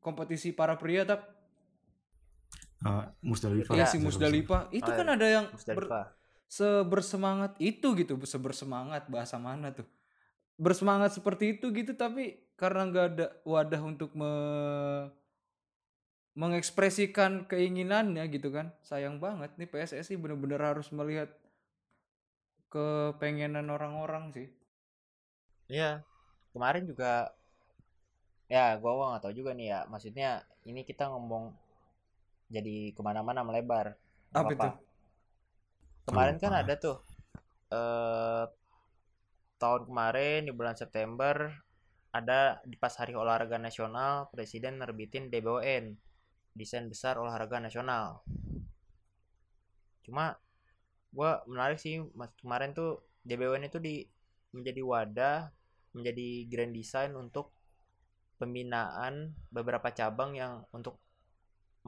kompetisi 0.00 0.56
para 0.56 0.74
pria 0.80 1.04
tak? 1.04 1.37
Eh, 2.78 3.04
Musdalifah 3.26 3.74
Iya 3.74 3.84
Ya, 3.84 3.90
si. 3.90 3.98
Musdalifah. 3.98 4.70
Itu 4.70 4.86
Oh, 4.86 4.94
kan 4.94 5.06
iya. 5.10 5.14
ada 5.18 5.26
yang 5.26 5.46
ber- 5.74 5.90
sebersemangat 6.48 7.52
itu 7.60 7.92
gitu 7.92 8.14
sebersemangat 8.24 9.04
bahasa 9.12 9.36
mana 9.36 9.68
tuh 9.74 9.84
bersemangat 10.56 11.12
seperti 11.12 11.60
itu 11.60 11.68
gitu 11.76 11.92
tapi 11.92 12.40
karena 12.56 12.88
nggak 12.88 13.06
ada 13.14 13.26
wadah 13.44 13.82
untuk 13.84 14.10
me- 14.16 15.12
mengekspresikan 16.38 17.44
keinginannya 17.50 18.24
gitu 18.32 18.48
kan 18.54 18.72
sayang 18.80 19.18
banget 19.20 19.50
nih 19.58 19.68
PSSI 19.68 20.14
bener-bener 20.16 20.56
harus 20.62 20.88
melihat 20.94 21.28
kepengenan 22.72 23.68
orang-orang 23.68 24.30
sih 24.32 24.48
Iya. 25.68 26.00
Kemarin 26.56 26.88
juga 26.88 27.28
ya 28.48 28.72
gua 28.80 28.92
gua 28.96 29.06
nggak 29.12 29.22
tahu 29.28 29.34
juga 29.36 29.52
nih 29.52 29.68
ya. 29.68 29.80
Maksudnya 29.92 30.28
ini 30.64 30.80
kita 30.80 31.12
ngomong 31.12 31.52
jadi 32.48 32.96
ke 32.96 33.00
mana-mana 33.04 33.44
melebar. 33.44 33.96
Apa 34.32 34.52
apa-apa. 34.52 34.66
itu 34.76 34.80
Kemarin 36.08 36.36
kan 36.40 36.52
Apa? 36.56 36.60
ada 36.64 36.74
tuh 36.80 36.96
eh 37.68 38.44
tahun 39.60 39.82
kemarin 39.90 40.48
di 40.48 40.52
bulan 40.56 40.72
September 40.78 41.52
ada 42.14 42.62
di 42.64 42.78
pas 42.80 42.94
hari 42.96 43.12
olahraga 43.12 43.60
nasional 43.60 44.32
presiden 44.32 44.80
nerbitin 44.80 45.28
DBON 45.28 45.92
desain 46.56 46.88
besar 46.88 47.20
olahraga 47.20 47.60
nasional. 47.60 48.24
Cuma 50.00 50.40
gua 51.12 51.44
menarik 51.44 51.76
sih 51.76 52.00
mas 52.16 52.32
kemarin 52.40 52.72
tuh 52.72 53.04
DBON 53.28 53.68
itu 53.68 53.76
di 53.76 54.08
menjadi 54.56 54.80
wadah 54.80 55.38
menjadi 55.92 56.28
grand 56.48 56.72
design 56.72 57.12
untuk 57.16 57.52
pembinaan 58.40 59.36
beberapa 59.52 59.92
cabang 59.92 60.32
yang 60.32 60.64
untuk 60.72 60.96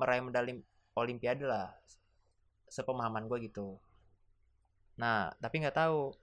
meraih 0.01 0.25
medali 0.25 0.57
olimpiade 0.97 1.45
lah 1.45 1.69
sepemahaman 2.67 3.29
gue 3.29 3.39
gitu. 3.53 3.77
Nah 4.97 5.29
tapi 5.37 5.61
nggak 5.61 5.77
tahu 5.77 6.17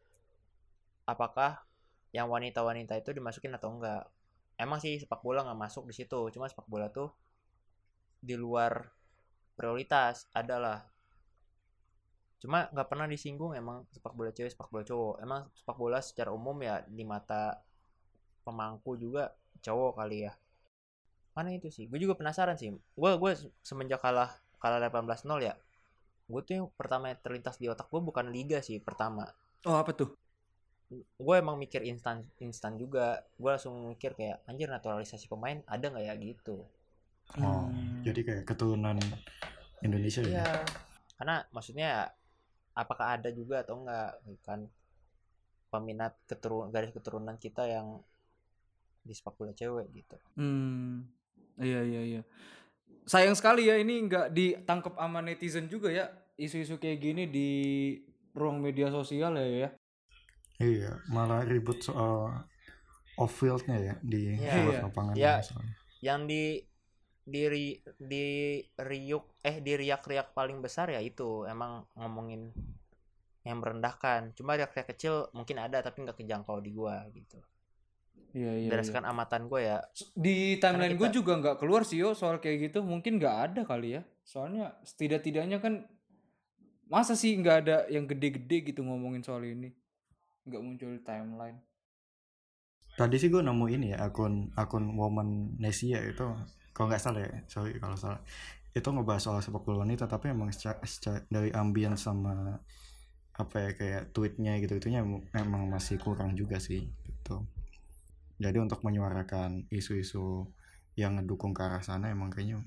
apakah 1.06 1.62
yang 2.12 2.28
wanita-wanita 2.28 2.98
itu 2.98 3.14
dimasukin 3.14 3.54
atau 3.54 3.70
enggak 3.78 4.10
emang 4.58 4.82
sih 4.82 4.98
sepak 4.98 5.22
bola 5.22 5.46
nggak 5.46 5.60
masuk 5.70 5.86
di 5.86 5.94
situ 5.94 6.18
cuma 6.34 6.50
sepak 6.50 6.66
bola 6.66 6.90
tuh 6.90 7.14
di 8.18 8.34
luar 8.34 8.90
prioritas 9.54 10.26
adalah 10.34 10.82
cuma 12.38 12.70
nggak 12.74 12.90
pernah 12.90 13.06
disinggung 13.10 13.54
emang 13.54 13.86
sepak 13.94 14.14
bola 14.18 14.30
cewek 14.34 14.54
sepak 14.54 14.70
bola 14.74 14.84
cowok. 14.86 15.16
Emang 15.22 15.42
sepak 15.54 15.78
bola 15.78 16.00
secara 16.02 16.30
umum 16.34 16.58
ya 16.62 16.82
di 16.86 17.04
mata 17.06 17.62
pemangku 18.46 18.98
juga 18.98 19.34
cowok 19.62 20.00
kali 20.00 20.30
ya 20.30 20.34
mana 21.38 21.54
itu 21.54 21.70
sih 21.70 21.86
gue 21.86 22.02
juga 22.02 22.18
penasaran 22.18 22.58
sih 22.58 22.74
gue 22.74 23.12
gue 23.22 23.32
semenjak 23.62 24.02
kalah 24.02 24.34
kalah 24.58 24.82
18-0 24.82 25.38
ya 25.38 25.54
gue 26.26 26.42
tuh 26.42 26.54
yang 26.58 26.68
pertama 26.74 27.14
yang 27.14 27.22
terlintas 27.22 27.62
di 27.62 27.70
otak 27.70 27.86
gue 27.88 28.02
bukan 28.02 28.34
liga 28.34 28.58
sih 28.60 28.82
pertama 28.82 29.30
Oh 29.66 29.78
apa 29.78 29.94
tuh? 29.94 30.10
gue 31.20 31.36
emang 31.36 31.60
mikir 31.60 31.84
instan 31.84 32.24
instan 32.40 32.80
juga 32.80 33.22
gue 33.36 33.50
langsung 33.52 33.92
mikir 33.92 34.16
kayak 34.16 34.40
anjir 34.48 34.66
naturalisasi 34.66 35.28
pemain 35.28 35.60
ada 35.70 35.86
nggak 35.86 36.06
ya 36.06 36.16
gitu 36.18 36.66
Oh, 37.36 37.68
Hmm. 37.68 38.08
jadi 38.08 38.24
kayak 38.24 38.44
keturunan 38.48 38.96
Indonesia 39.84 40.24
ya. 40.24 40.32
Iya. 40.32 40.48
Karena 41.20 41.44
maksudnya 41.52 42.08
apakah 42.72 43.20
ada 43.20 43.28
juga 43.36 43.68
atau 43.68 43.84
enggak 43.84 44.16
kan 44.48 44.64
peminat 45.68 46.16
keturun 46.24 46.72
garis 46.72 46.96
keturunan 46.96 47.36
kita 47.36 47.68
yang 47.68 48.00
di 49.04 49.12
sepak 49.12 49.36
bola 49.36 49.52
cewek 49.52 49.92
gitu. 49.92 50.16
Hmm. 50.40 51.04
Iya 51.58 51.82
iya 51.84 52.02
iya. 52.04 52.22
Sayang 53.08 53.34
sekali 53.34 53.66
ya 53.66 53.80
ini 53.80 54.04
nggak 54.06 54.32
ditangkap 54.32 54.94
sama 54.96 55.20
netizen 55.24 55.66
juga 55.68 55.90
ya 55.90 56.06
isu-isu 56.38 56.78
kayak 56.78 57.00
gini 57.02 57.24
di 57.26 57.50
ruang 58.38 58.62
media 58.62 58.94
sosial 58.94 59.34
ya 59.36 59.48
ya. 59.66 59.70
Iya, 60.58 61.02
malah 61.10 61.46
ribut 61.46 61.82
soal 61.82 62.34
off 63.18 63.34
fieldnya 63.34 63.78
ya 63.78 63.96
di 64.02 64.38
Iya. 64.38 64.54
luar 64.62 64.74
Iya. 64.74 64.82
lapangan 64.86 65.14
Iya. 65.18 65.34
misalnya. 65.42 65.74
Yang 66.02 66.22
di 66.30 66.44
di 67.28 67.44
ri- 67.44 67.82
di 68.00 68.26
riuk 68.80 69.36
eh 69.44 69.60
di 69.60 69.74
riak-riak 69.76 70.32
paling 70.32 70.64
besar 70.64 70.88
ya 70.88 71.02
itu 71.04 71.44
emang 71.44 71.84
ngomongin 71.98 72.54
yang 73.44 73.58
merendahkan. 73.60 74.32
Cuma 74.36 74.56
riak-riak 74.56 74.88
kecil 74.94 75.28
mungkin 75.34 75.58
ada 75.60 75.82
tapi 75.82 76.04
nggak 76.04 76.20
kejangkau 76.20 76.60
di 76.62 76.72
gua 76.72 77.04
gitu. 77.12 77.40
Iya 78.32 78.52
iya. 78.54 78.54
iya. 78.66 78.70
Berdasarkan 78.70 79.06
amatan 79.08 79.42
gue 79.50 79.62
ya, 79.66 79.78
Di 80.14 80.62
timeline 80.62 80.94
gue 80.94 81.08
kita- 81.10 81.18
juga 81.18 81.32
nggak 81.42 81.58
keluar 81.58 81.82
sih 81.82 81.98
yo 81.98 82.14
soal 82.14 82.38
kayak 82.38 82.70
gitu. 82.70 82.86
Mungkin 82.86 83.18
nggak 83.18 83.36
ada 83.50 83.62
kali 83.66 83.98
ya. 83.98 84.02
Soalnya 84.22 84.78
setidak-tidaknya 84.84 85.58
kan 85.58 85.88
masa 86.88 87.18
sih 87.18 87.34
nggak 87.36 87.58
ada 87.66 87.78
yang 87.90 88.06
gede-gede 88.06 88.72
gitu 88.72 88.86
ngomongin 88.86 89.24
soal 89.24 89.42
ini. 89.42 89.74
Nggak 90.46 90.62
muncul 90.62 90.90
di 90.94 91.02
timeline. 91.02 91.60
Tadi 92.94 93.16
sih 93.18 93.30
gue 93.30 93.42
nemu 93.42 93.66
ini 93.70 93.94
ya 93.94 94.06
akun 94.06 94.50
akun 94.54 94.98
Woman 94.98 95.58
Nesia 95.58 96.02
itu 96.02 96.26
kalau 96.74 96.88
nggak 96.90 97.02
salah 97.02 97.22
ya, 97.22 97.32
sorry 97.46 97.78
kalau 97.78 97.98
salah. 97.98 98.22
Itu 98.74 98.94
ngebahas 98.94 99.22
soal 99.22 99.42
sepak 99.42 99.66
bola 99.66 99.82
wanita 99.82 100.06
tapi 100.06 100.30
emang 100.30 100.54
secara, 100.54 100.78
secara- 100.86 101.26
dari 101.30 101.50
ambience 101.50 102.06
sama 102.06 102.58
apa 103.34 103.56
ya 103.62 103.72
kayak 103.74 104.04
tweetnya 104.12 104.58
gitu 104.58 104.78
itunya 104.78 105.06
emang 105.34 105.70
masih 105.70 105.98
kurang 105.98 106.34
juga 106.34 106.58
sih 106.58 106.86
gitu. 107.06 107.46
Jadi 108.44 108.58
untuk 108.66 108.80
menyuarakan 108.86 109.52
isu-isu 109.80 110.26
yang 111.02 111.12
ngedukung 111.22 111.54
ke 111.58 111.62
arah 111.68 111.84
sana 111.90 112.06
emang 112.16 112.30
kayaknya 112.34 112.58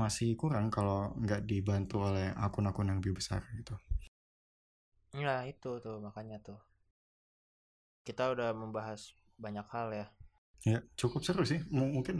masih 0.00 0.30
kurang 0.40 0.66
kalau 0.76 0.98
nggak 1.22 1.40
dibantu 1.50 1.96
oleh 2.08 2.26
akun-akun 2.44 2.88
yang 2.90 2.98
lebih 3.02 3.14
besar 3.18 3.40
gitu. 3.58 3.74
ya 5.24 5.34
itu 5.52 5.70
tuh 5.84 5.96
makanya 6.06 6.36
tuh. 6.46 6.58
Kita 8.06 8.24
udah 8.34 8.50
membahas 8.60 9.00
banyak 9.44 9.66
hal 9.74 9.88
ya. 10.00 10.06
Ya 10.70 10.78
cukup 11.00 11.20
seru 11.26 11.42
sih. 11.50 11.60
M- 11.72 11.92
mungkin 11.96 12.16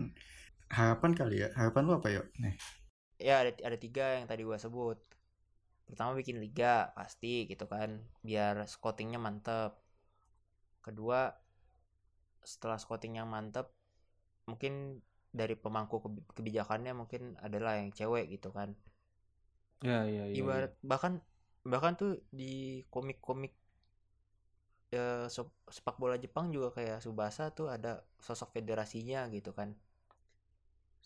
harapan 0.77 1.13
kali 1.19 1.37
ya. 1.45 1.49
Harapan 1.59 1.83
lu 1.89 1.93
apa 2.01 2.09
yuk? 2.17 2.27
Nih. 2.43 2.55
ya 3.29 3.35
ada 3.43 3.51
ada 3.69 3.79
tiga 3.85 4.05
yang 4.19 4.27
tadi 4.31 4.43
gua 4.49 4.59
sebut 4.65 4.99
pertama 5.89 6.11
bikin 6.21 6.37
liga 6.45 6.75
pasti 6.99 7.35
gitu 7.51 7.65
kan 7.75 7.91
biar 8.29 8.55
scoutingnya 8.73 9.19
mantep 9.27 9.73
kedua 10.85 11.35
setelah 12.53 12.79
scoutingnya 12.83 13.25
mantep 13.35 13.67
mungkin 14.51 14.75
dari 15.41 15.55
pemangku 15.65 15.97
kebi- 16.05 16.27
kebijakannya 16.37 16.93
mungkin 17.01 17.23
adalah 17.47 17.73
yang 17.81 17.91
cewek 17.99 18.25
gitu 18.35 18.51
kan. 18.59 18.71
Ya 19.83 20.05
iya 20.09 20.25
iya. 20.27 20.41
ibarat 20.41 20.73
bahkan 20.91 21.13
bahkan 21.71 21.93
tuh 22.01 22.11
di 22.39 22.53
komik-komik 22.93 23.53
sep- 25.35 25.61
sepak 25.77 25.97
bola 26.03 26.17
Jepang 26.25 26.47
juga 26.55 26.69
kayak 26.77 26.99
Subasa 27.05 27.45
tuh 27.59 27.67
ada 27.77 27.93
sosok 28.27 28.49
federasinya 28.57 29.21
gitu 29.37 29.51
kan. 29.59 29.69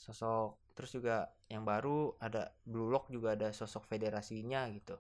Sosok 0.05 0.51
terus 0.77 0.91
juga 0.97 1.17
yang 1.53 1.65
baru 1.71 2.15
ada 2.27 2.43
Blue 2.71 2.89
Lock 2.93 3.11
juga 3.15 3.29
ada 3.37 3.49
sosok 3.59 3.85
federasinya 3.91 4.61
gitu. 4.77 4.97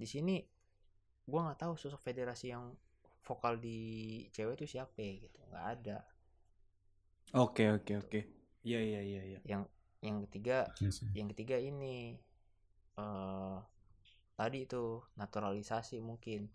Di 0.00 0.06
sini 0.14 0.36
gua 1.30 1.40
nggak 1.50 1.60
tahu 1.64 1.74
sosok 1.82 2.00
federasi 2.08 2.46
yang 2.54 2.64
vokal 3.26 3.54
di 3.66 3.78
cewek 4.34 4.54
itu 4.60 4.66
siapa 4.78 4.96
ya, 5.00 5.12
gitu 5.24 5.40
nggak 5.50 5.66
ada 5.80 5.98
Oke 7.34 7.66
oke 7.66 7.92
oke. 7.98 8.20
Iya 8.62 8.80
iya 8.80 9.00
iya 9.02 9.22
iya. 9.34 9.38
yang 9.44 9.62
yang 9.98 10.22
ketiga 10.28 10.70
Iya 10.78 10.90
sih. 10.94 11.08
yang 11.18 11.26
ketiga 11.34 11.56
ini 11.58 12.14
eh 12.94 13.56
tadi 14.38 14.58
itu 14.66 15.02
naturalisasi 15.18 15.98
mungkin 16.02 16.46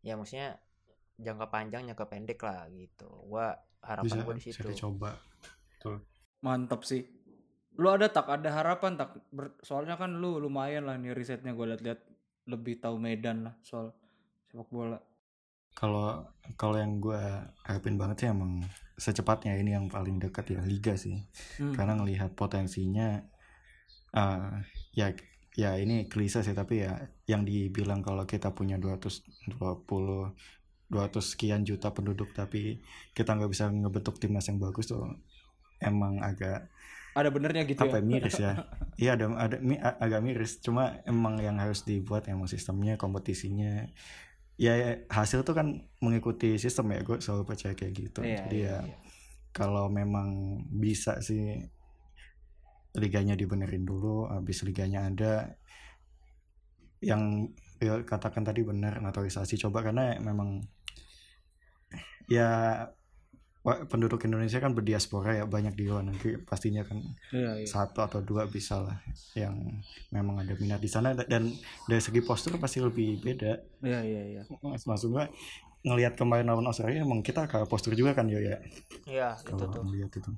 ya 0.00 0.16
maksudnya 0.16 0.56
jangka 1.20 1.46
panjang 1.52 1.82
jangka 1.88 2.06
pendek 2.08 2.40
lah 2.48 2.64
gitu 2.72 3.08
gua 3.28 3.52
harapan 3.84 4.08
Bisa, 4.08 4.24
gua 4.24 4.34
di 4.34 4.42
bisa 4.42 4.50
situ 4.56 4.68
dicoba. 4.72 5.10
Mantap 6.42 6.82
sih. 6.82 7.02
Lu 7.80 7.88
ada 7.88 8.06
tak 8.12 8.26
ada 8.28 8.50
harapan 8.52 8.92
tak? 9.00 9.10
Ber- 9.32 9.56
soalnya 9.64 9.94
kan 9.96 10.10
lu 10.22 10.36
lumayan 10.42 10.84
lah 10.88 10.96
nih 11.00 11.12
risetnya 11.16 11.52
gue 11.56 11.66
liat-liat 11.72 12.00
lebih 12.52 12.74
tahu 12.82 12.96
Medan 12.98 13.46
lah 13.46 13.54
soal 13.62 13.94
sepak 14.50 14.68
bola. 14.68 14.98
Kalau 15.78 16.24
kalau 16.60 16.76
yang 16.78 17.00
gue 17.04 17.20
harapin 17.66 17.96
banget 18.00 18.16
sih 18.26 18.28
emang 18.34 18.62
secepatnya 18.98 19.56
ini 19.58 19.70
yang 19.76 19.86
paling 19.88 20.16
dekat 20.22 20.44
ya 20.54 20.60
liga 20.62 20.94
sih. 20.98 21.16
Hmm. 21.58 21.74
Karena 21.74 21.92
ngelihat 21.98 22.30
potensinya 22.38 23.22
eh 24.12 24.44
ya 25.00 25.06
ya 25.62 25.70
ini 25.82 25.94
klise 26.12 26.40
sih 26.46 26.54
tapi 26.56 26.74
ya 26.84 26.92
yang 27.28 27.42
dibilang 27.48 28.00
kalau 28.06 28.24
kita 28.32 28.48
punya 28.58 28.76
220 28.82 30.32
200 30.92 31.32
sekian 31.32 31.64
juta 31.64 31.88
penduduk 31.96 32.28
tapi 32.36 32.80
kita 33.16 33.30
nggak 33.36 33.50
bisa 33.52 33.64
ngebentuk 33.72 34.16
timnas 34.20 34.46
yang 34.48 34.60
bagus 34.60 34.86
tuh 34.92 35.00
emang 35.80 36.20
agak 36.24 36.68
Ada 37.12 37.28
benernya 37.28 37.62
gitu 37.68 37.82
apa 37.82 37.96
ya? 37.96 37.98
ya, 37.98 38.04
miris 38.04 38.36
ya 38.38 38.52
iya 39.00 39.10
ada 39.16 39.26
ada 39.44 39.56
mi- 39.64 39.80
agak 39.80 40.20
miris 40.22 40.60
cuma 40.60 41.00
emang 41.08 41.40
yang 41.40 41.56
harus 41.56 41.82
dibuat 41.88 42.28
emang 42.28 42.46
sistemnya 42.46 42.94
kompetisinya 43.00 43.88
ya 44.60 44.72
ya, 44.76 44.90
hasil 45.08 45.42
tuh 45.42 45.56
kan 45.56 45.68
mengikuti 46.04 46.60
sistem 46.60 46.92
ya 46.92 47.00
gue 47.02 47.18
selalu 47.18 47.42
percaya 47.48 47.72
kayak 47.72 47.92
gitu 47.96 48.20
Iya, 48.20 48.36
jadi 48.46 48.58
iya, 48.58 48.68
ya 48.68 48.78
iya. 48.88 48.96
kalau 49.52 49.88
memang 49.88 50.60
bisa 50.68 51.18
sih 51.24 51.60
liganya 52.92 53.32
dibenerin 53.32 53.88
dulu 53.88 54.28
habis 54.28 54.60
liganya 54.68 55.08
ada 55.08 55.56
yang 57.00 57.48
ya, 57.80 58.04
katakan 58.04 58.44
tadi 58.44 58.62
benar 58.62 59.00
naturalisasi 59.00 59.56
coba 59.58 59.82
karena 59.82 60.20
memang 60.20 60.62
ya 62.30 62.84
penduduk 63.62 64.18
Indonesia 64.22 64.58
kan 64.58 64.74
berdiaspora 64.74 65.38
ya 65.38 65.44
banyak 65.46 65.72
di 65.72 65.86
luar 65.86 66.02
negeri 66.02 66.34
pastinya 66.38 66.82
kan 66.82 66.98
Iya, 67.30 67.62
iya. 67.62 67.66
satu 67.66 68.02
atau 68.02 68.18
dua 68.18 68.44
bisa 68.44 68.82
lah 68.82 68.98
yang 69.32 69.54
memang 70.08 70.42
ada 70.42 70.50
minat 70.56 70.78
di 70.78 70.86
sana 70.86 71.14
dan 71.14 71.46
dari 71.84 72.02
segi 72.02 72.18
postur 72.20 72.58
pasti 72.58 72.82
lebih 72.82 73.18
beda 73.18 73.62
Iya, 73.80 74.00
iya, 74.02 74.22
iya. 74.28 74.42
Maksud 74.62 75.08
gua 75.08 75.30
ngelihat 75.82 76.14
kemarin 76.14 76.46
lawan 76.46 76.66
Australia 76.66 77.02
emang 77.02 77.20
kita 77.20 77.46
kalah 77.46 77.66
postur 77.66 77.94
juga 77.94 78.12
kan 78.12 78.26
yo 78.26 78.38
ya 78.38 78.58
ya 79.04 79.34
itu 79.36 79.54
tuh 79.54 79.82
ngelihat 79.82 80.10
itu 80.12 80.30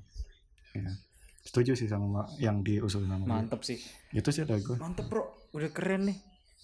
ya 0.73 0.89
setuju 1.41 1.73
sih 1.73 1.85
sama 1.85 2.05
ma- 2.05 2.29
yang 2.37 2.61
diusulin 2.61 3.05
sama. 3.07 3.25
Mantep 3.27 3.61
sih. 3.61 3.77
itu 4.11 4.29
sih 4.29 4.41
ada 4.41 4.57
gue 4.57 4.77
Mantep 4.77 5.05
bro, 5.05 5.21
udah 5.51 5.69
keren 5.69 6.09
nih. 6.09 6.17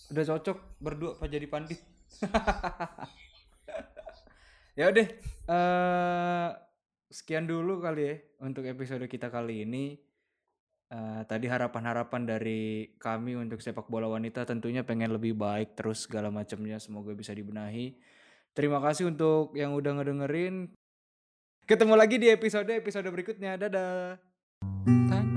Udah 0.09 0.25
cocok 0.27 0.57
berdua 0.77 1.13
pak 1.15 1.29
jadi 1.29 1.45
pandit. 1.45 1.77
ya 4.75 4.91
udah, 4.91 5.07
eh 5.51 6.49
sekian 7.11 7.43
dulu 7.43 7.83
kali 7.83 8.01
ya 8.07 8.15
untuk 8.39 8.63
episode 8.63 9.03
kita 9.05 9.27
kali 9.27 9.67
ini. 9.67 9.99
Eh, 10.91 11.21
tadi 11.23 11.47
harapan-harapan 11.47 12.27
dari 12.27 12.91
kami 12.99 13.39
untuk 13.39 13.63
sepak 13.63 13.87
bola 13.87 14.11
wanita 14.11 14.43
tentunya 14.43 14.83
pengen 14.83 15.15
lebih 15.15 15.39
baik 15.39 15.79
terus 15.79 16.03
segala 16.03 16.27
macamnya 16.27 16.75
semoga 16.83 17.15
bisa 17.15 17.31
dibenahi. 17.31 17.95
Terima 18.51 18.83
kasih 18.83 19.07
untuk 19.07 19.55
yang 19.55 19.71
udah 19.71 20.03
ngedengerin. 20.03 20.75
Ketemu 21.63 21.95
lagi 21.95 22.19
di 22.19 22.27
episode 22.27 22.67
episode 22.67 23.07
berikutnya. 23.07 23.55
Dadah. 23.55 24.19
Tanya 24.83 25.30